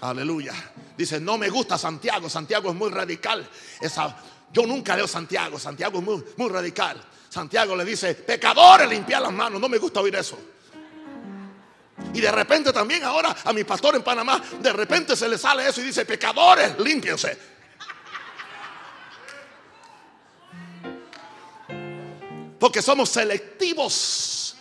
[0.00, 0.52] Aleluya.
[0.98, 2.28] Dice, no me gusta Santiago.
[2.28, 3.48] Santiago es muy radical.
[3.80, 4.16] Esa,
[4.52, 5.56] yo nunca leo Santiago.
[5.56, 7.00] Santiago es muy, muy radical.
[7.28, 9.60] Santiago le dice, pecadores, limpiar las manos.
[9.60, 10.36] No me gusta oír eso.
[12.12, 15.68] Y de repente también ahora a mi pastor en Panamá, de repente se le sale
[15.68, 17.51] eso y dice, pecadores, límpiense.
[22.62, 24.54] Porque somos selectivos.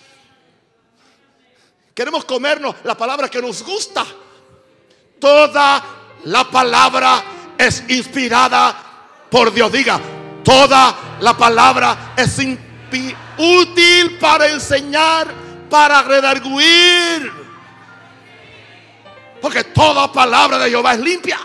[1.94, 4.04] Queremos comernos la palabra que nos gusta.
[5.20, 5.84] Toda
[6.24, 7.24] la palabra
[7.56, 8.76] es inspirada
[9.30, 9.72] por Dios.
[9.72, 10.02] Diga,
[10.44, 12.40] toda la palabra es
[13.38, 15.32] útil para enseñar,
[15.70, 17.32] para redarguir.
[19.40, 21.40] Porque toda palabra de Jehová es limpia.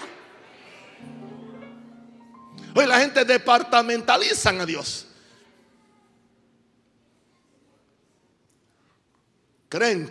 [2.75, 5.06] Hoy la gente departamentalizan a Dios.
[9.77, 10.11] Creen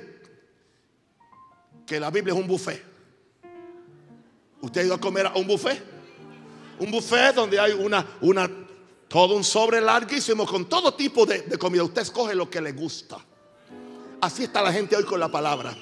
[1.87, 2.83] que la Biblia es un buffet.
[4.61, 5.83] ¿Usted ha ido a comer a un buffet?
[6.77, 8.47] Un buffet donde hay una, una,
[9.07, 11.83] todo un sobre larguísimo con todo tipo de, de comida.
[11.83, 13.17] Usted escoge lo que le gusta.
[14.21, 15.75] Así está la gente hoy con la palabra.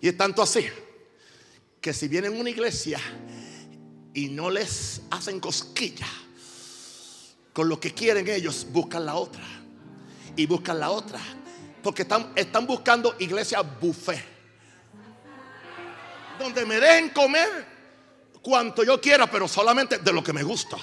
[0.00, 0.66] Y es tanto así
[1.80, 2.98] que si vienen a una iglesia
[4.14, 6.08] y no les hacen cosquilla
[7.52, 9.58] con lo que quieren ellos, buscan la otra.
[10.38, 11.18] Y buscan la otra.
[11.82, 14.24] Porque están, están buscando iglesias buffet.
[16.38, 17.66] Donde me dejen comer
[18.40, 20.76] cuanto yo quiera, pero solamente de lo que me gusta.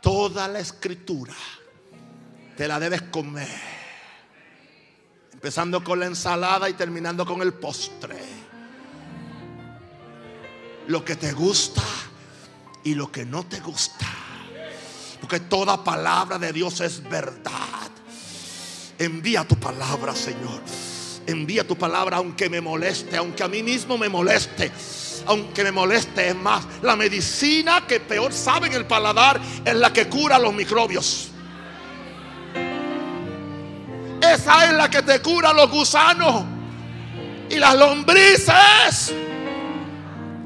[0.00, 1.34] Toda la escritura
[2.56, 3.74] te la debes comer.
[5.30, 8.18] Empezando con la ensalada y terminando con el postre.
[10.86, 11.82] Lo que te gusta
[12.82, 14.23] y lo que no te gusta.
[15.24, 17.88] Porque toda palabra de Dios es verdad.
[18.98, 20.60] Envía tu palabra, Señor.
[21.26, 24.70] Envía tu palabra aunque me moleste, aunque a mí mismo me moleste.
[25.24, 29.94] Aunque me moleste, es más, la medicina que peor sabe en el paladar es la
[29.94, 31.30] que cura los microbios.
[34.20, 36.44] Esa es la que te cura los gusanos
[37.48, 39.14] y las lombrices.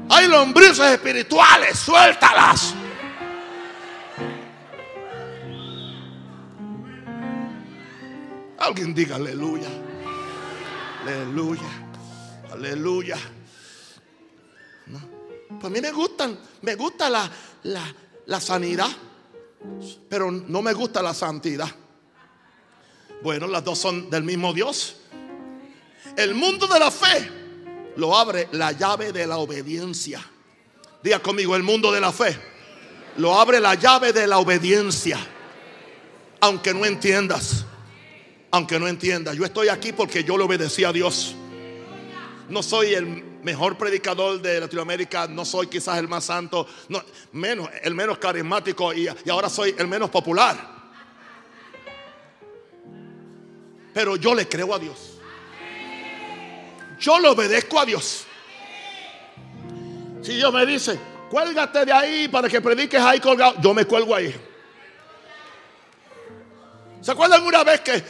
[0.07, 2.75] Hay lombrices espirituales, suéltalas.
[8.59, 9.69] Alguien diga aleluya.
[11.01, 11.89] Aleluya.
[12.51, 13.17] Aleluya.
[15.49, 17.29] Pues a mí me gustan, me gusta la,
[17.63, 17.95] la,
[18.27, 18.89] la sanidad,
[20.07, 21.69] pero no me gusta la santidad.
[23.21, 24.97] Bueno, las dos son del mismo Dios.
[26.15, 27.31] El mundo de la fe
[27.97, 30.21] lo abre la llave de la obediencia.
[31.01, 32.37] Diga conmigo, el mundo de la fe
[33.17, 35.17] lo abre la llave de la obediencia.
[36.41, 37.65] Aunque no entiendas,
[38.51, 41.35] aunque no entiendas, yo estoy aquí porque yo le obedecí a Dios.
[42.49, 43.05] No soy el
[43.43, 48.93] mejor predicador de Latinoamérica, no soy quizás el más santo, no, menos, el menos carismático
[48.93, 50.79] y, y ahora soy el menos popular.
[53.93, 55.19] Pero yo le creo a Dios.
[56.99, 58.25] Yo le obedezco a Dios.
[60.21, 64.15] Si Dios me dice, cuélgate de ahí para que prediques ahí colgado, yo me cuelgo
[64.15, 64.48] ahí.
[67.01, 68.03] ¿Se acuerdan una vez que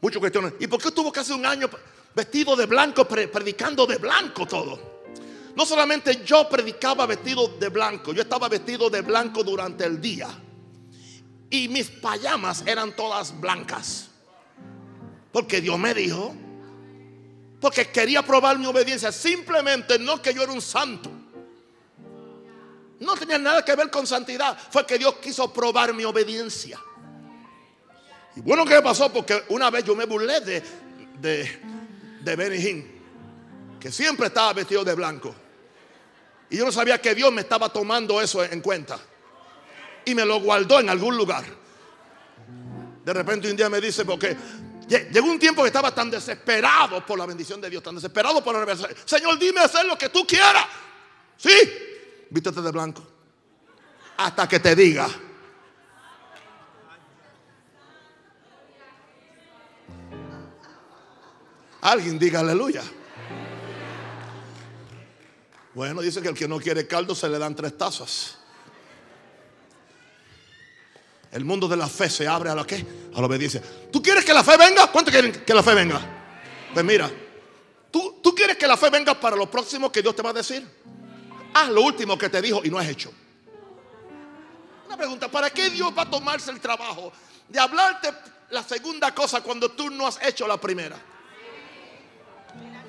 [0.00, 0.54] muchos cuestiones?
[0.60, 1.68] ¿Y por qué estuvo casi un año
[2.14, 4.94] vestido de blanco, predicando de blanco todo?
[5.54, 10.28] No solamente yo predicaba vestido de blanco, yo estaba vestido de blanco durante el día.
[11.50, 14.08] Y mis payamas eran todas blancas.
[15.30, 16.34] Porque Dios me dijo,
[17.60, 21.10] porque quería probar mi obediencia, simplemente no que yo era un santo.
[23.00, 26.80] No tenía nada que ver con santidad, fue que Dios quiso probar mi obediencia.
[28.36, 29.12] Y bueno, ¿qué pasó?
[29.12, 30.62] Porque una vez yo me burlé de,
[31.20, 31.60] de,
[32.20, 32.94] de Benny
[33.78, 35.34] que siempre estaba vestido de blanco.
[36.50, 38.98] Y yo no sabía que Dios me estaba tomando eso en cuenta.
[40.04, 41.44] Y me lo guardó en algún lugar.
[43.04, 44.36] De repente un día me dice, porque
[44.88, 48.54] llegó un tiempo que estaba tan desesperado por la bendición de Dios, tan desesperado por
[48.54, 48.96] la revelación.
[49.04, 50.64] Señor, dime hacer lo que tú quieras.
[51.36, 51.54] Sí,
[52.30, 53.06] vístete de blanco.
[54.16, 55.08] Hasta que te diga.
[61.84, 62.82] Alguien diga aleluya.
[65.74, 68.38] Bueno, dice que el que no quiere caldo se le dan tres tazas.
[71.30, 72.86] El mundo de la fe se abre a la qué?
[73.14, 73.62] A la obediencia.
[73.92, 74.86] ¿Tú quieres que la fe venga?
[74.90, 76.00] ¿Cuánto quieren que la fe venga?
[76.72, 77.10] Pues mira,
[77.90, 80.34] ¿tú, ¿tú quieres que la fe venga para lo próximo que Dios te va a
[80.34, 80.66] decir?
[81.52, 83.12] Haz lo último que te dijo y no has hecho.
[84.86, 87.12] Una pregunta, ¿para qué Dios va a tomarse el trabajo
[87.46, 88.08] de hablarte
[88.50, 91.13] la segunda cosa cuando tú no has hecho la primera?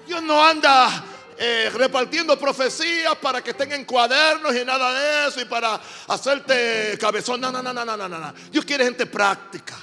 [0.05, 1.03] Dios no anda
[1.37, 6.97] eh, repartiendo profecías para que estén en cuadernos y nada de eso y para hacerte
[6.99, 7.41] cabezón.
[7.41, 8.33] No, no, no, no, no, no, no.
[8.51, 9.75] Dios quiere gente práctica.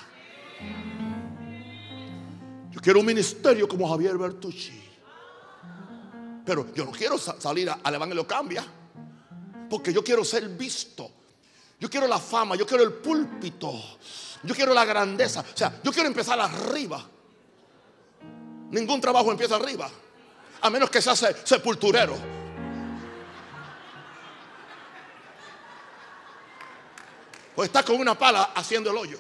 [2.70, 4.81] Yo quiero un ministerio como Javier Bertucci.
[6.44, 8.64] Pero yo no quiero salir al Evangelio Cambia.
[9.68, 11.10] Porque yo quiero ser visto.
[11.79, 13.73] Yo quiero la fama, yo quiero el púlpito.
[14.42, 15.40] Yo quiero la grandeza.
[15.40, 17.04] O sea, yo quiero empezar arriba.
[18.70, 19.90] Ningún trabajo empieza arriba
[20.63, 22.17] a menos que sea sepulturero.
[27.54, 29.19] O está con una pala haciendo el hoyo.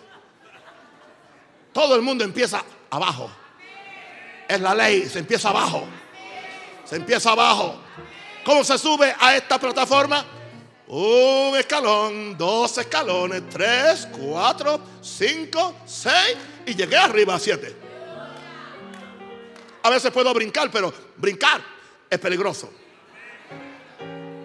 [1.72, 3.30] Todo el mundo empieza abajo.
[4.48, 5.86] Es la ley, se empieza abajo.
[6.84, 7.76] Se empieza abajo.
[8.44, 10.24] ¿Cómo se sube a esta plataforma?
[10.88, 16.36] Un escalón, dos escalones, tres, cuatro, cinco, seis
[16.66, 17.81] y llegué arriba a siete.
[19.82, 21.60] A veces puedo brincar, pero brincar
[22.08, 22.70] es peligroso.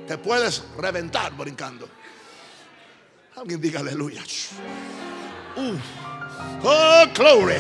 [0.07, 1.87] Te puedes reventar brincando.
[3.35, 4.23] Alguien diga aleluya.
[5.55, 5.75] Uh.
[6.63, 7.55] Oh, glory.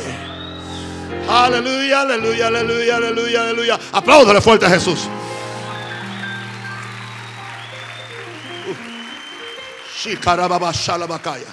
[1.29, 3.79] Aleluya, aleluya, aleluya, aleluya, aleluya.
[3.91, 5.07] Apláudale fuerte a Jesús.
[9.97, 11.47] Shikarababashalabakaya.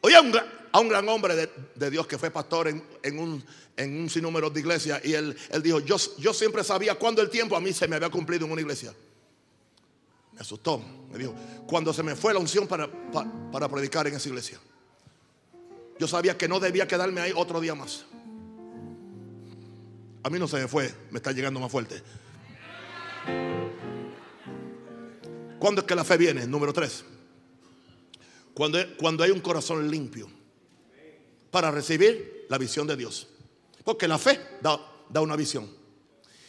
[0.00, 3.44] Oye, un, gran, a un gran hombre de, Dios que fue pastor en, un,
[3.76, 5.98] en un sinnúmero de iglesias y él, dijo, yo,
[6.32, 8.94] siempre sabía cuándo el tiempo a mí se me había cumplido en una iglesia.
[10.32, 11.34] Me asustó, me dijo,
[11.66, 14.58] cuando se me fue la unción para, para, para predicar en esa iglesia.
[15.98, 18.06] Yo sabía que no debía quedarme ahí otro día más.
[20.22, 22.02] A mí no se me fue, me está llegando más fuerte.
[25.58, 26.46] ¿Cuándo es que la fe viene?
[26.46, 27.04] Número tres.
[28.54, 30.28] Cuando, cuando hay un corazón limpio
[31.52, 33.28] para recibir la visión de Dios.
[33.84, 35.70] Porque la fe da, una visión.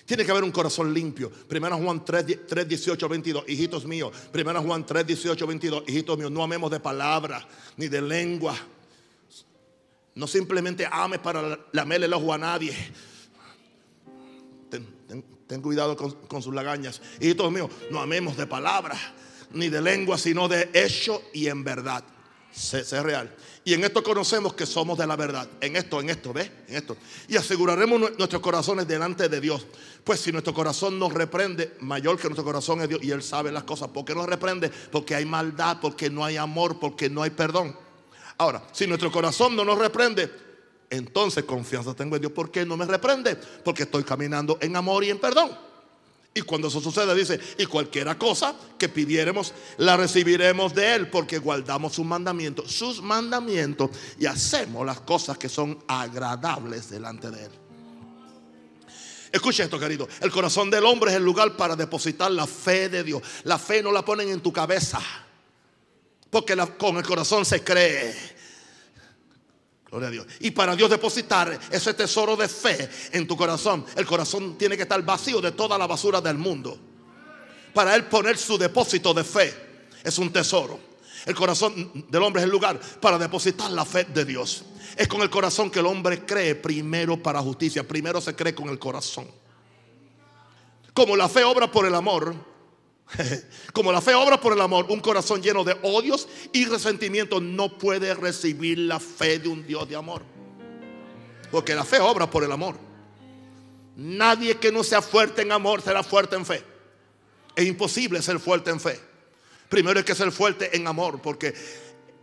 [0.05, 1.29] Tiene que haber un corazón limpio.
[1.29, 3.43] Primera Juan 3, 3, 18, 22.
[3.47, 4.15] Hijitos míos.
[4.31, 5.83] Primera Juan 3, 18, 22.
[5.87, 7.45] Hijitos míos, no amemos de palabra
[7.75, 8.55] ni de lengua.
[10.15, 12.73] No simplemente ames para lamerle el ojo a nadie.
[15.47, 17.01] Ten cuidado con, con, sus lagañas.
[17.19, 18.97] Hijitos míos, no amemos de palabra
[19.51, 22.05] ni de lengua, sino de hecho y en verdad.
[22.53, 23.33] Sé, real.
[23.65, 25.47] Y en esto conocemos que somos de la verdad.
[25.59, 26.51] En esto, en esto, ¿ves?
[26.67, 26.95] En esto.
[27.27, 29.65] Y aseguraremos nuestros corazones delante de Dios.
[30.03, 33.03] Pues si nuestro corazón nos reprende, mayor que nuestro corazón es Dios.
[33.03, 33.89] Y Él sabe las cosas.
[33.89, 34.69] ¿Por qué nos reprende?
[34.91, 37.75] Porque hay maldad, porque no hay amor, porque no hay perdón.
[38.37, 40.29] Ahora, si nuestro corazón no nos reprende,
[40.91, 42.33] entonces confianza tengo en Dios.
[42.33, 43.35] ¿Por qué no me reprende?
[43.35, 45.72] Porque estoy caminando en amor y en perdón.
[46.35, 51.37] Y cuando eso sucede, dice, y cualquiera cosa que pidiéremos, la recibiremos de Él, porque
[51.37, 57.51] guardamos sus mandamientos, sus mandamientos, y hacemos las cosas que son agradables delante de Él.
[59.31, 60.07] Escucha esto, querido.
[60.21, 63.21] El corazón del hombre es el lugar para depositar la fe de Dios.
[63.43, 65.01] La fe no la ponen en tu cabeza,
[66.31, 68.32] porque con el corazón se cree.
[70.39, 74.83] Y para Dios depositar ese tesoro de fe en tu corazón, el corazón tiene que
[74.83, 76.77] estar vacío de toda la basura del mundo.
[77.73, 79.53] Para Él poner su depósito de fe
[80.03, 80.79] es un tesoro.
[81.25, 84.65] El corazón del hombre es el lugar para depositar la fe de Dios.
[84.95, 87.87] Es con el corazón que el hombre cree primero para justicia.
[87.87, 89.27] Primero se cree con el corazón.
[90.93, 92.35] Como la fe obra por el amor,
[93.73, 97.77] como la fe obra por el amor, un corazón lleno de odios y resentimientos no
[97.77, 100.23] puede recibir la fe de un Dios de amor.
[101.51, 102.75] Porque la fe obra por el amor.
[103.95, 106.63] Nadie que no sea fuerte en amor será fuerte en fe.
[107.55, 108.99] Es imposible ser fuerte en fe.
[109.69, 111.53] Primero hay que ser fuerte en amor, porque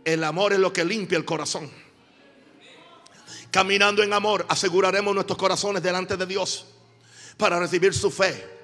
[0.03, 1.69] el amor es lo que limpia el corazón.
[3.49, 6.65] Caminando en amor, aseguraremos nuestros corazones delante de Dios
[7.37, 8.60] para recibir su fe.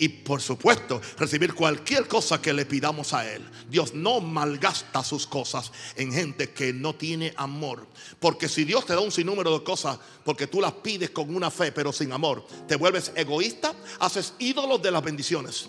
[0.00, 3.46] Y por supuesto, recibir cualquier cosa que le pidamos a Él.
[3.68, 7.86] Dios no malgasta sus cosas en gente que no tiene amor.
[8.18, 11.50] Porque si Dios te da un sinnúmero de cosas, porque tú las pides con una
[11.50, 15.68] fe, pero sin amor, te vuelves egoísta, haces ídolos de las bendiciones.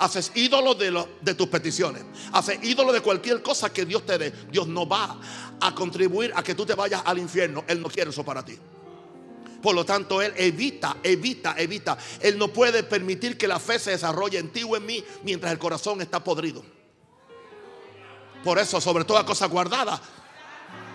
[0.00, 2.02] Haces ídolo de, lo, de, tus peticiones.
[2.32, 4.32] Haces ídolo de cualquier cosa que Dios te dé.
[4.50, 5.20] Dios no va
[5.60, 7.62] a contribuir a que tú te vayas al infierno.
[7.68, 8.58] Él no quiere eso para ti.
[9.64, 11.96] Por lo tanto, Él evita, evita, evita.
[12.20, 15.50] Él no puede permitir que la fe se desarrolle en ti o en mí mientras
[15.50, 16.62] el corazón está podrido.
[18.44, 19.98] Por eso, sobre toda cosa guardada,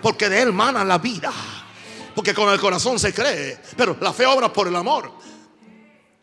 [0.00, 1.32] porque de Él mana la vida.
[2.14, 3.58] Porque con el corazón se cree.
[3.76, 5.10] Pero la fe obra por el amor.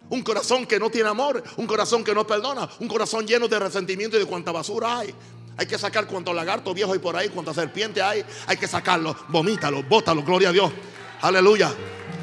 [0.09, 3.59] Un corazón que no tiene amor, un corazón que no perdona, un corazón lleno de
[3.59, 5.13] resentimiento y de cuánta basura hay.
[5.57, 8.23] Hay que sacar cuánto lagarto viejo hay por ahí, cuánta serpiente hay.
[8.45, 10.71] Hay que sacarlo, vomítalo, bótalo, gloria a Dios.
[11.19, 11.75] Aleluya.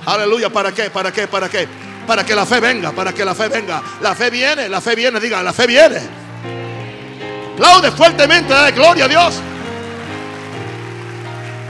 [0.07, 0.51] Aleluya.
[0.51, 0.91] ¿Para qué?
[0.91, 1.27] ¿Para qué?
[1.27, 1.69] ¿Para qué?
[2.07, 3.83] Para que la fe venga, para que la fe venga.
[4.01, 6.01] La fe viene, la fe viene, diga, la fe viene.
[7.55, 9.41] Aplaude fuertemente, dale gloria a Dios.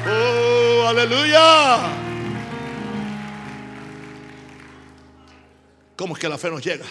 [0.09, 1.79] Oh, aleluya.
[5.97, 6.87] ¿Cómo es que la fe nos llega?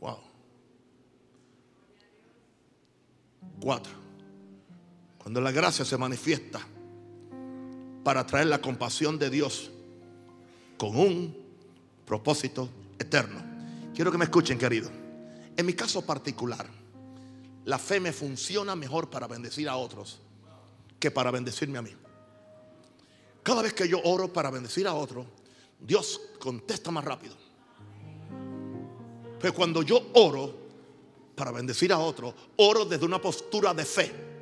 [0.00, 0.18] Wow.
[3.60, 3.92] Cuatro.
[5.18, 6.60] Cuando la gracia se manifiesta
[8.06, 9.68] para traer la compasión de Dios
[10.78, 11.36] con un
[12.04, 12.68] propósito
[13.00, 13.42] eterno.
[13.92, 14.88] Quiero que me escuchen, querido.
[15.56, 16.68] En mi caso particular,
[17.64, 20.20] la fe me funciona mejor para bendecir a otros
[21.00, 21.90] que para bendecirme a mí.
[23.42, 25.26] Cada vez que yo oro para bendecir a otro,
[25.80, 27.34] Dios contesta más rápido.
[29.40, 30.54] Pero cuando yo oro
[31.34, 34.35] para bendecir a otro, oro desde una postura de fe.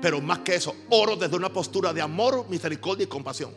[0.00, 3.54] Pero más que eso, oro desde una postura de amor, misericordia y compasión.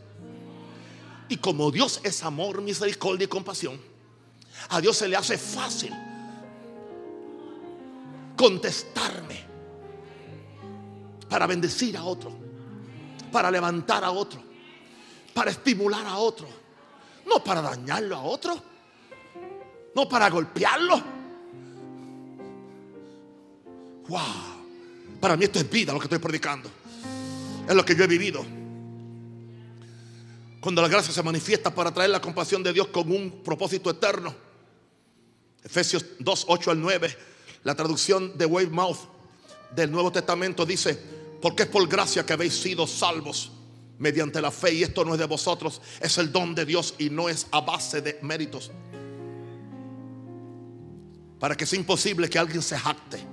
[1.29, 3.79] Y como Dios es amor, misericordia y compasión,
[4.69, 5.93] a Dios se le hace fácil
[8.35, 9.41] contestarme
[11.29, 12.31] para bendecir a otro,
[13.31, 14.41] para levantar a otro,
[15.33, 16.47] para estimular a otro,
[17.25, 18.73] no para dañarlo a otro.
[19.95, 21.01] no para golpearlo.
[24.07, 24.52] Wow.
[25.23, 26.69] Para mí esto es vida lo que estoy predicando.
[27.65, 28.45] Es lo que yo he vivido.
[30.59, 34.35] Cuando la gracia se manifiesta para traer la compasión de Dios con un propósito eterno.
[35.63, 37.17] Efesios 2, 8 al 9.
[37.63, 38.97] La traducción de Weymouth
[39.73, 40.99] del Nuevo Testamento dice,
[41.41, 43.53] porque es por gracia que habéis sido salvos
[43.99, 47.09] mediante la fe y esto no es de vosotros, es el don de Dios y
[47.09, 48.71] no es a base de méritos.
[51.39, 53.32] Para que sea imposible que alguien se jacte.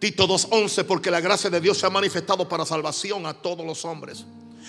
[0.00, 3.84] Tito 2.11, porque la gracia de Dios se ha manifestado para salvación a todos los
[3.84, 4.24] hombres.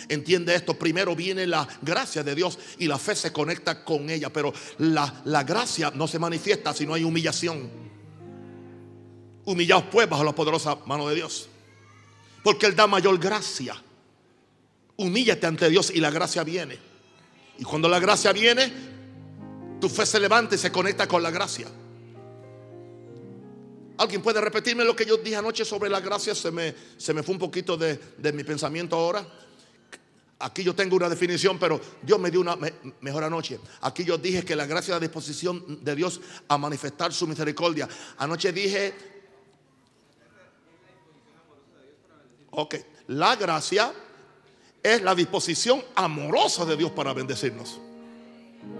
[0.10, 4.32] Entiende esto, primero viene la gracia de Dios y la fe se conecta con ella,
[4.32, 7.70] pero la, la gracia no se manifiesta si no hay humillación.
[9.46, 11.48] Humillaos pues bajo la poderosa mano de Dios,
[12.44, 13.82] porque Él da mayor gracia.
[14.98, 16.78] Humíllate ante Dios y la gracia viene.
[17.58, 18.72] Y cuando la gracia viene,
[19.80, 21.68] tu fe se levanta y se conecta con la gracia.
[24.02, 26.34] ¿Alguien puede repetirme lo que yo dije anoche sobre la gracia?
[26.34, 29.24] Se me, se me fue un poquito de, de mi pensamiento ahora.
[30.39, 32.58] Aquí yo tengo una definición, pero Dios me dio una
[33.02, 33.60] mejor anoche.
[33.82, 37.88] Aquí yo dije que la gracia es la disposición de Dios a manifestar su misericordia.
[38.18, 38.95] Anoche dije,
[42.49, 42.76] ok,
[43.10, 43.93] la gracia
[44.82, 47.80] es la disposición amorosa de Dios para bendecirnos.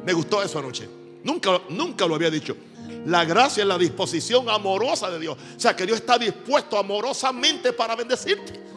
[0.03, 0.89] Me gustó eso anoche.
[1.24, 2.57] Nunca, nunca lo había dicho.
[3.05, 5.38] La gracia es la disposición amorosa de Dios.
[5.55, 8.71] O sea, que Dios está dispuesto amorosamente para bendecirte.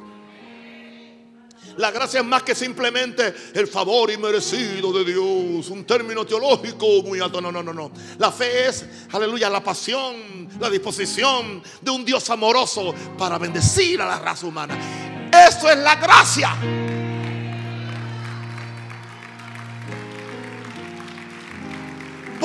[1.77, 7.21] La gracia es más que simplemente el favor inmerecido de Dios, un término teológico muy
[7.21, 7.41] alto.
[7.41, 7.91] No, no, no, no.
[8.19, 14.07] La fe es, aleluya, la pasión, la disposición de un Dios amoroso para bendecir a
[14.07, 14.79] la raza humana.
[15.49, 16.94] Eso es la gracia.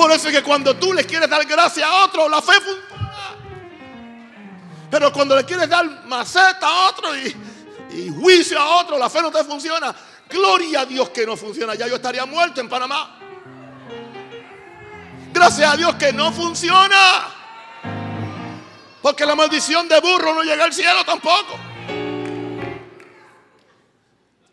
[0.00, 3.36] Por eso es que cuando tú le quieres dar gracia a otro, la fe funciona.
[4.90, 7.36] Pero cuando le quieres dar maceta a otro y
[7.92, 9.94] y juicio a otro, la fe no te funciona.
[10.26, 11.74] Gloria a Dios que no funciona.
[11.74, 13.18] Ya yo estaría muerto en Panamá.
[15.34, 17.26] Gracias a Dios que no funciona.
[19.02, 21.69] Porque la maldición de burro no llega al cielo tampoco.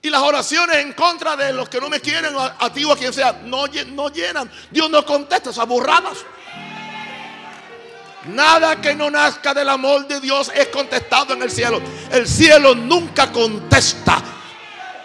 [0.07, 2.97] Y las oraciones en contra de los que no me quieren, a, ti o a
[2.97, 4.49] quien sea, no, no llenan.
[4.71, 6.19] Dios no contesta esas burradas.
[8.27, 11.81] Nada que no nazca del amor de Dios es contestado en el cielo.
[12.09, 14.23] El cielo nunca contesta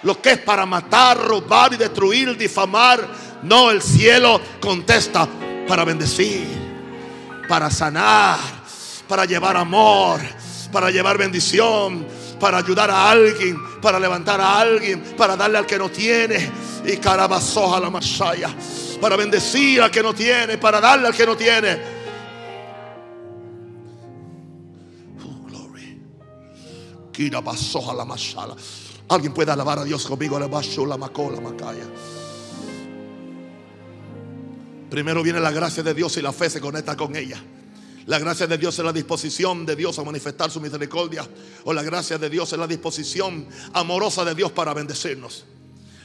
[0.04, 3.04] lo que es para matar, robar y destruir, difamar.
[3.42, 5.28] No, el cielo contesta
[5.66, 6.46] para bendecir,
[7.48, 8.38] para sanar,
[9.08, 10.20] para llevar amor,
[10.70, 12.06] para llevar bendición,
[12.42, 16.50] para ayudar a alguien, para levantar a alguien, para darle al que no tiene.
[16.84, 18.52] Y carabazoja la masaya,
[19.00, 21.78] para bendecir al que no tiene, para darle al que no tiene.
[27.94, 28.56] la mashala.
[29.08, 30.36] Alguien puede alabar a Dios conmigo.
[30.36, 30.48] La
[30.96, 31.86] macola macaya.
[34.90, 37.40] Primero viene la gracia de Dios y la fe se conecta con ella.
[38.06, 41.28] La gracia de Dios es la disposición de Dios a manifestar su misericordia.
[41.64, 45.44] O la gracia de Dios es la disposición amorosa de Dios para bendecirnos.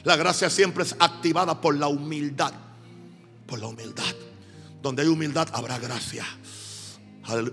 [0.04, 2.52] La gracia siempre es activada por la humildad.
[3.46, 4.14] Por la humildad.
[4.80, 6.24] Donde hay humildad habrá gracia.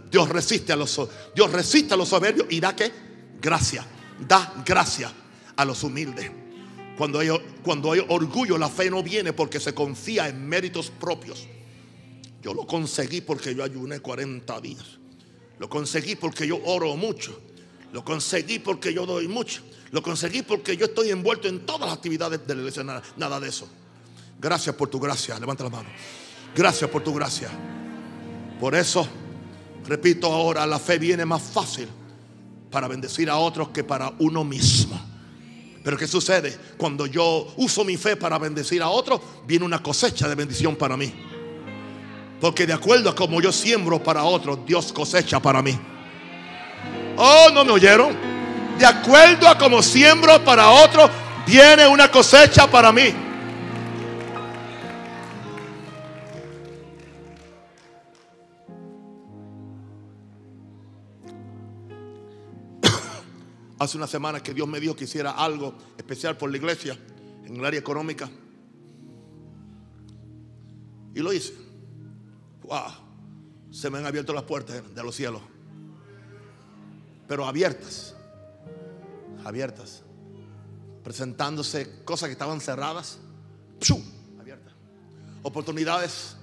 [0.10, 1.02] Dios resiste a los
[1.36, 2.92] Dios resiste a los soberbios y da que
[3.42, 3.86] gracia,
[4.26, 5.12] da gracia
[5.56, 6.32] a los humildes.
[6.98, 7.30] Cuando hay,
[7.62, 11.46] cuando hay orgullo, la fe no viene porque se confía en méritos propios.
[12.46, 15.00] Yo lo conseguí porque yo ayuné 40 días.
[15.58, 17.42] Lo conseguí porque yo oro mucho.
[17.92, 19.64] Lo conseguí porque yo doy mucho.
[19.90, 22.84] Lo conseguí porque yo estoy envuelto en todas las actividades de la iglesia.
[22.84, 23.68] Nada, nada de eso.
[24.40, 25.40] Gracias por tu gracia.
[25.40, 25.90] Levanta la mano.
[26.56, 27.50] Gracias por tu gracia.
[28.60, 29.08] Por eso,
[29.88, 31.88] repito ahora, la fe viene más fácil
[32.70, 35.02] para bendecir a otros que para uno mismo.
[35.84, 36.56] Pero ¿qué sucede?
[36.78, 40.96] Cuando yo uso mi fe para bendecir a otros, viene una cosecha de bendición para
[40.96, 41.12] mí.
[42.40, 45.78] Porque de acuerdo a como yo siembro para otros, Dios cosecha para mí.
[47.18, 48.16] Oh, ¿no me oyeron?
[48.78, 51.10] De acuerdo a como siembro para otros,
[51.48, 53.14] viene una cosecha para mí.
[63.80, 66.98] Hace una semana que Dios me dijo que hiciera algo especial por la iglesia
[67.46, 68.30] en el área económica.
[71.14, 71.65] Y lo hice.
[72.66, 72.92] Wow.
[73.72, 75.42] Se me han abierto las puertas de los cielos.
[77.28, 78.16] Pero abiertas.
[79.44, 80.04] Abiertas.
[81.04, 83.20] Presentándose cosas que estaban cerradas.
[84.40, 84.74] Abiertas.
[85.44, 86.38] Oportunidades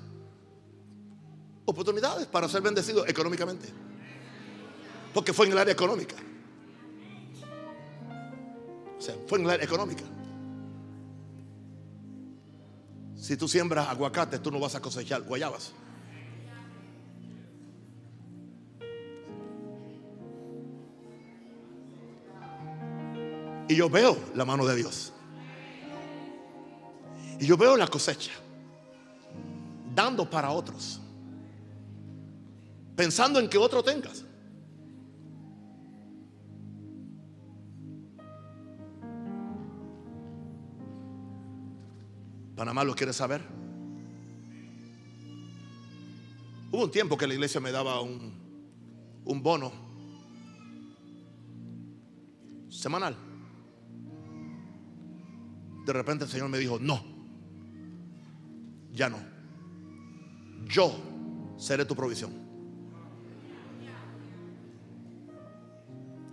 [1.64, 3.68] oportunidades para ser bendecido económicamente.
[5.14, 6.16] Porque fue en el área económica.
[8.98, 10.04] O sea, fue en el área económica.
[13.16, 15.72] Si tú siembras aguacate, tú no vas a cosechar guayabas.
[23.72, 25.14] Y yo veo la mano de Dios.
[27.40, 28.32] Y yo veo la cosecha.
[29.94, 31.00] Dando para otros.
[32.94, 34.26] Pensando en que otro tengas.
[42.54, 43.40] Panamá lo quiere saber.
[46.70, 48.34] Hubo un tiempo que la iglesia me daba un,
[49.24, 49.72] un bono
[52.68, 53.31] semanal.
[55.84, 57.02] De repente el Señor me dijo, no,
[58.92, 59.18] ya no.
[60.66, 60.94] Yo
[61.56, 62.32] seré tu provisión.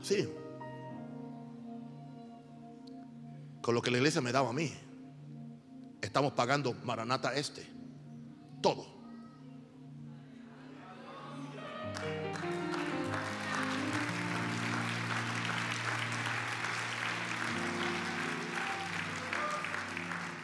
[0.02, 0.30] Sí.
[3.62, 4.72] Con lo que la iglesia me daba a mí.
[6.02, 7.68] Estamos pagando Maranata Este.
[8.62, 8.99] Todo.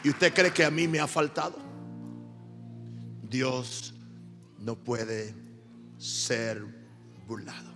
[0.06, 1.58] ¿Y usted cree que a mí me ha faltado?
[3.28, 3.92] Dios
[4.60, 5.34] no puede
[5.98, 6.64] ser
[7.26, 7.72] burlado.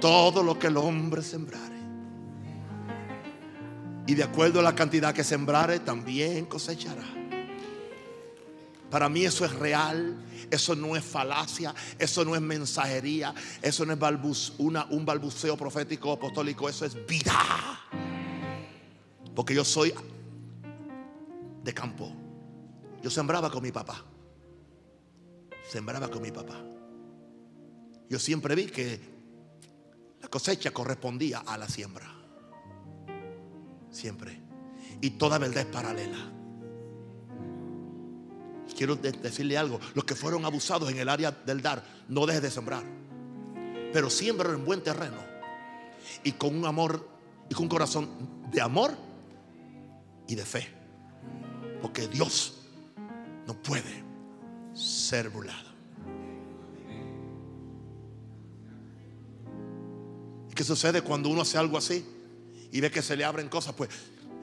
[0.00, 1.76] Todo lo que el hombre sembrare.
[4.06, 7.04] Y de acuerdo a la cantidad que sembrare, también cosechará.
[8.90, 13.92] Para mí eso es real, eso no es falacia, eso no es mensajería, eso no
[13.92, 14.52] es
[14.88, 17.78] un balbuceo profético apostólico, eso es vida.
[19.34, 19.92] Porque yo soy
[21.66, 22.10] de campo.
[23.02, 24.02] Yo sembraba con mi papá.
[25.68, 26.54] Sembraba con mi papá.
[28.08, 29.00] Yo siempre vi que
[30.22, 32.06] la cosecha correspondía a la siembra.
[33.90, 34.40] Siempre.
[35.00, 36.32] Y toda verdad es paralela.
[38.76, 39.80] Quiero decirle algo.
[39.94, 42.84] Los que fueron abusados en el área del dar, no dejes de sembrar.
[43.92, 45.18] Pero siembra en buen terreno.
[46.22, 47.08] Y con un amor
[47.50, 48.08] y con un corazón
[48.52, 48.96] de amor
[50.28, 50.75] y de fe.
[51.80, 52.58] Porque Dios
[53.46, 54.04] no puede
[54.74, 55.70] ser burlado.
[60.50, 62.04] ¿Y qué sucede cuando uno hace algo así?
[62.72, 63.88] y ve que se le abren cosas, pues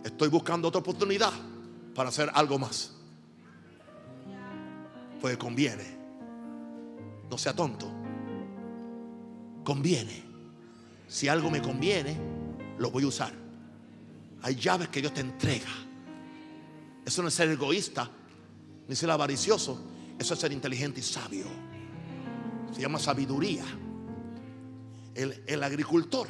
[0.04, 1.32] estoy buscando otra oportunidad
[1.94, 2.92] para hacer algo más.
[5.22, 5.86] Pues conviene.
[7.30, 7.92] No sea tonto.
[9.64, 10.24] Conviene.
[11.08, 12.18] Si algo me conviene,
[12.78, 13.34] lo voy a usar.
[14.42, 15.70] Hay llaves que Dios te entrega.
[17.06, 18.10] Eso no es ser egoísta,
[18.88, 19.80] ni ser avaricioso.
[20.18, 21.46] Eso es ser inteligente y sabio.
[22.74, 23.66] Se llama sabiduría.
[25.16, 26.28] El, el agricultor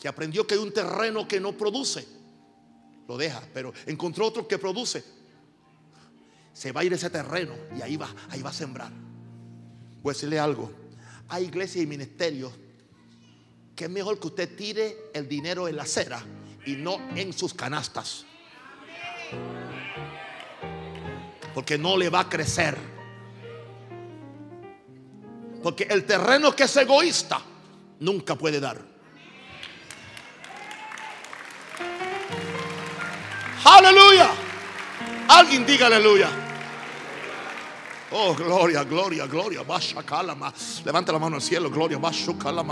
[0.00, 2.06] que aprendió que hay un terreno que no produce,
[3.06, 5.04] lo deja, pero encontró otro que produce.
[6.52, 8.90] Se va a ir ese terreno y ahí va, ahí va a sembrar.
[10.02, 10.70] Voy a decirle algo.
[11.28, 12.52] Hay iglesias y ministerios
[13.76, 16.22] que es mejor que usted tire el dinero en la acera
[16.66, 18.26] y no en sus canastas.
[21.54, 22.76] Porque no le va a crecer.
[25.62, 27.40] Porque el terreno que es egoísta
[28.00, 28.92] nunca puede dar.
[33.64, 34.30] Aleluya.
[35.28, 36.28] Alguien diga aleluya.
[38.14, 39.62] Oh, gloria, gloria, gloria.
[40.84, 41.70] Levanta la mano al cielo.
[41.70, 41.98] Gloria.
[41.98, 42.62] la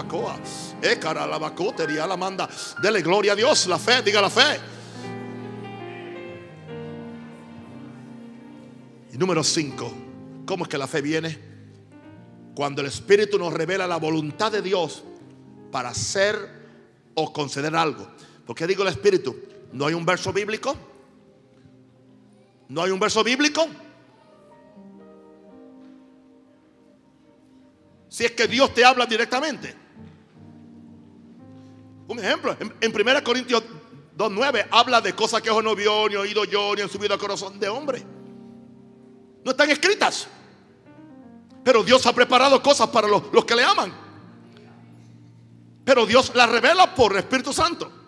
[2.06, 2.48] la manda.
[2.82, 3.66] Dele gloria a Dios.
[3.66, 4.80] La fe, diga la fe.
[9.20, 9.92] Número 5.
[10.46, 11.38] ¿Cómo es que la fe viene?
[12.54, 15.04] Cuando el Espíritu nos revela la voluntad de Dios
[15.70, 16.36] para hacer
[17.14, 18.08] o conceder algo.
[18.46, 19.36] ¿Por qué digo el Espíritu?
[19.74, 20.74] ¿No hay un verso bíblico?
[22.70, 23.66] ¿No hay un verso bíblico?
[28.08, 29.74] Si es que Dios te habla directamente.
[32.08, 33.62] Un ejemplo, en, 1 Corintios
[34.16, 37.20] 2.9 habla de cosas que ojo no vio, ni oído yo, ni en subido al
[37.20, 38.19] corazón de hombre.
[39.45, 40.26] No están escritas.
[41.64, 43.93] Pero Dios ha preparado cosas para los, los que le aman.
[45.84, 48.01] Pero Dios las revela por el Espíritu Santo.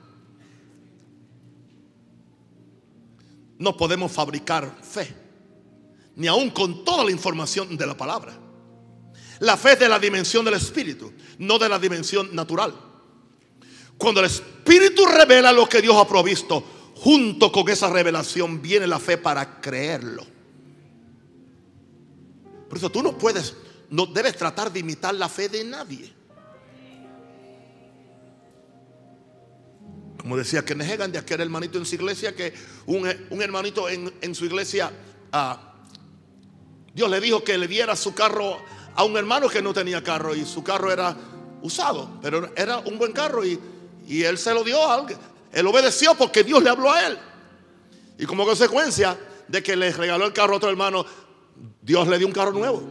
[3.63, 5.15] no podemos fabricar fe,
[6.17, 8.37] ni aún con toda la información de la palabra.
[9.39, 12.75] La fe es de la dimensión del Espíritu, no de la dimensión natural.
[13.97, 16.65] Cuando el Espíritu revela lo que Dios ha provisto,
[16.97, 20.27] junto con esa revelación viene la fe para creerlo.
[22.73, 23.55] Por eso tú no puedes,
[23.91, 26.11] no debes tratar de imitar la fe de nadie.
[30.17, 32.55] Como decía que Hegan de aquel hermanito en su iglesia, que
[32.87, 33.07] un,
[33.43, 34.91] hermanito en, su iglesia,
[35.33, 35.75] ah,
[36.95, 38.57] Dios le dijo que le diera su carro
[38.95, 41.15] a un hermano que no tenía carro y su carro era
[41.61, 43.61] usado, pero era un buen carro y,
[44.09, 45.19] y él se lo dio a alguien.
[45.53, 47.19] Él obedeció porque Dios le habló a él.
[48.19, 51.05] Y como consecuencia de que le regaló el carro a otro hermano,
[51.81, 52.83] Dios le dio un carro nuevo.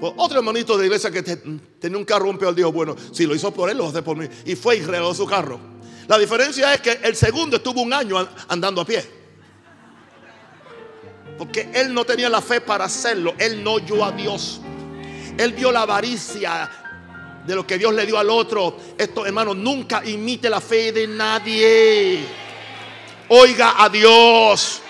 [0.00, 3.34] Pues otro hermanito de iglesia que tenía un carro un peor dijo, bueno, si lo
[3.34, 4.26] hizo por él, lo hace por mí.
[4.44, 5.58] Y fue y regaló su carro.
[6.06, 8.16] La diferencia es que el segundo estuvo un año
[8.48, 9.04] andando a pie.
[11.36, 13.34] Porque él no tenía la fe para hacerlo.
[13.38, 14.60] Él no oyó a Dios.
[15.36, 16.70] Él vio la avaricia
[17.46, 18.76] de lo que Dios le dio al otro.
[18.96, 22.20] Esto, hermano, nunca imite la fe de nadie.
[23.28, 24.80] Oiga a Dios.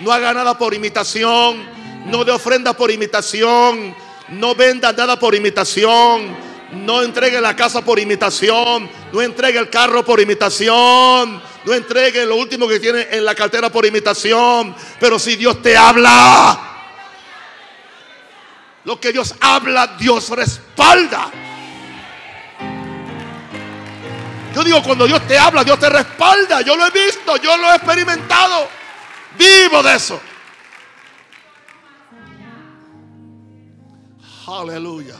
[0.00, 1.85] No haga nada por imitación.
[2.06, 3.94] No de ofrenda por imitación.
[4.28, 6.36] No venda nada por imitación.
[6.72, 8.88] No entregue la casa por imitación.
[9.12, 11.42] No entregue el carro por imitación.
[11.64, 14.74] No entregue lo último que tiene en la cartera por imitación.
[15.00, 16.58] Pero si Dios te habla,
[18.84, 21.30] lo que Dios habla, Dios respalda.
[24.54, 26.62] Yo digo, cuando Dios te habla, Dios te respalda.
[26.62, 28.68] Yo lo he visto, yo lo he experimentado.
[29.36, 30.20] Vivo de eso.
[34.46, 35.16] Aleluya.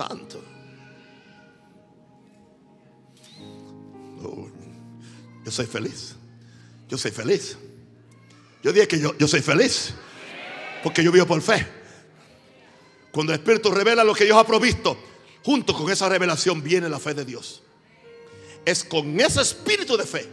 [0.00, 0.42] santo.
[5.44, 6.14] Yo soy feliz.
[6.88, 7.56] Yo soy feliz.
[8.62, 9.92] Yo dije que yo, yo soy feliz.
[10.82, 11.66] Porque yo vivo por fe.
[13.12, 14.96] Cuando el Espíritu revela lo que Dios ha provisto,
[15.42, 17.62] junto con esa revelación viene la fe de Dios.
[18.64, 20.28] Es con ese espíritu de fe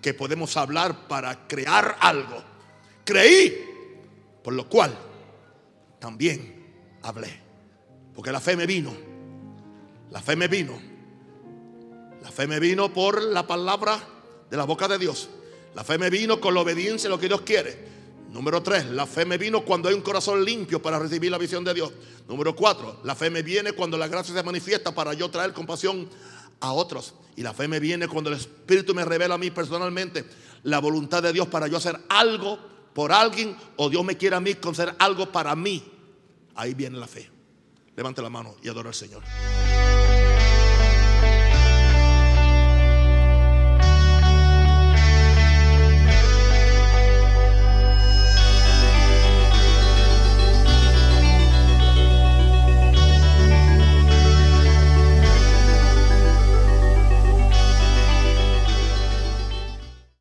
[0.00, 2.42] que podemos hablar para crear algo.
[3.04, 3.69] Creí,
[4.42, 4.96] por lo cual
[5.98, 7.40] también hablé.
[8.14, 8.92] Porque la fe me vino.
[10.10, 10.80] La fe me vino.
[12.22, 13.98] La fe me vino por la palabra
[14.50, 15.28] de la boca de Dios.
[15.74, 17.88] La fe me vino con la obediencia a lo que Dios quiere.
[18.30, 21.64] Número tres, la fe me vino cuando hay un corazón limpio para recibir la visión
[21.64, 21.92] de Dios.
[22.28, 26.08] Número cuatro, la fe me viene cuando la gracia se manifiesta para yo traer compasión
[26.60, 27.14] a otros.
[27.36, 30.24] Y la fe me viene cuando el Espíritu me revela a mí personalmente
[30.62, 32.58] la voluntad de Dios para yo hacer algo
[33.00, 35.82] por alguien o Dios me quiere a mí con hacer algo para mí.
[36.54, 37.30] Ahí viene la fe.
[37.96, 39.22] Levante la mano y adora al Señor.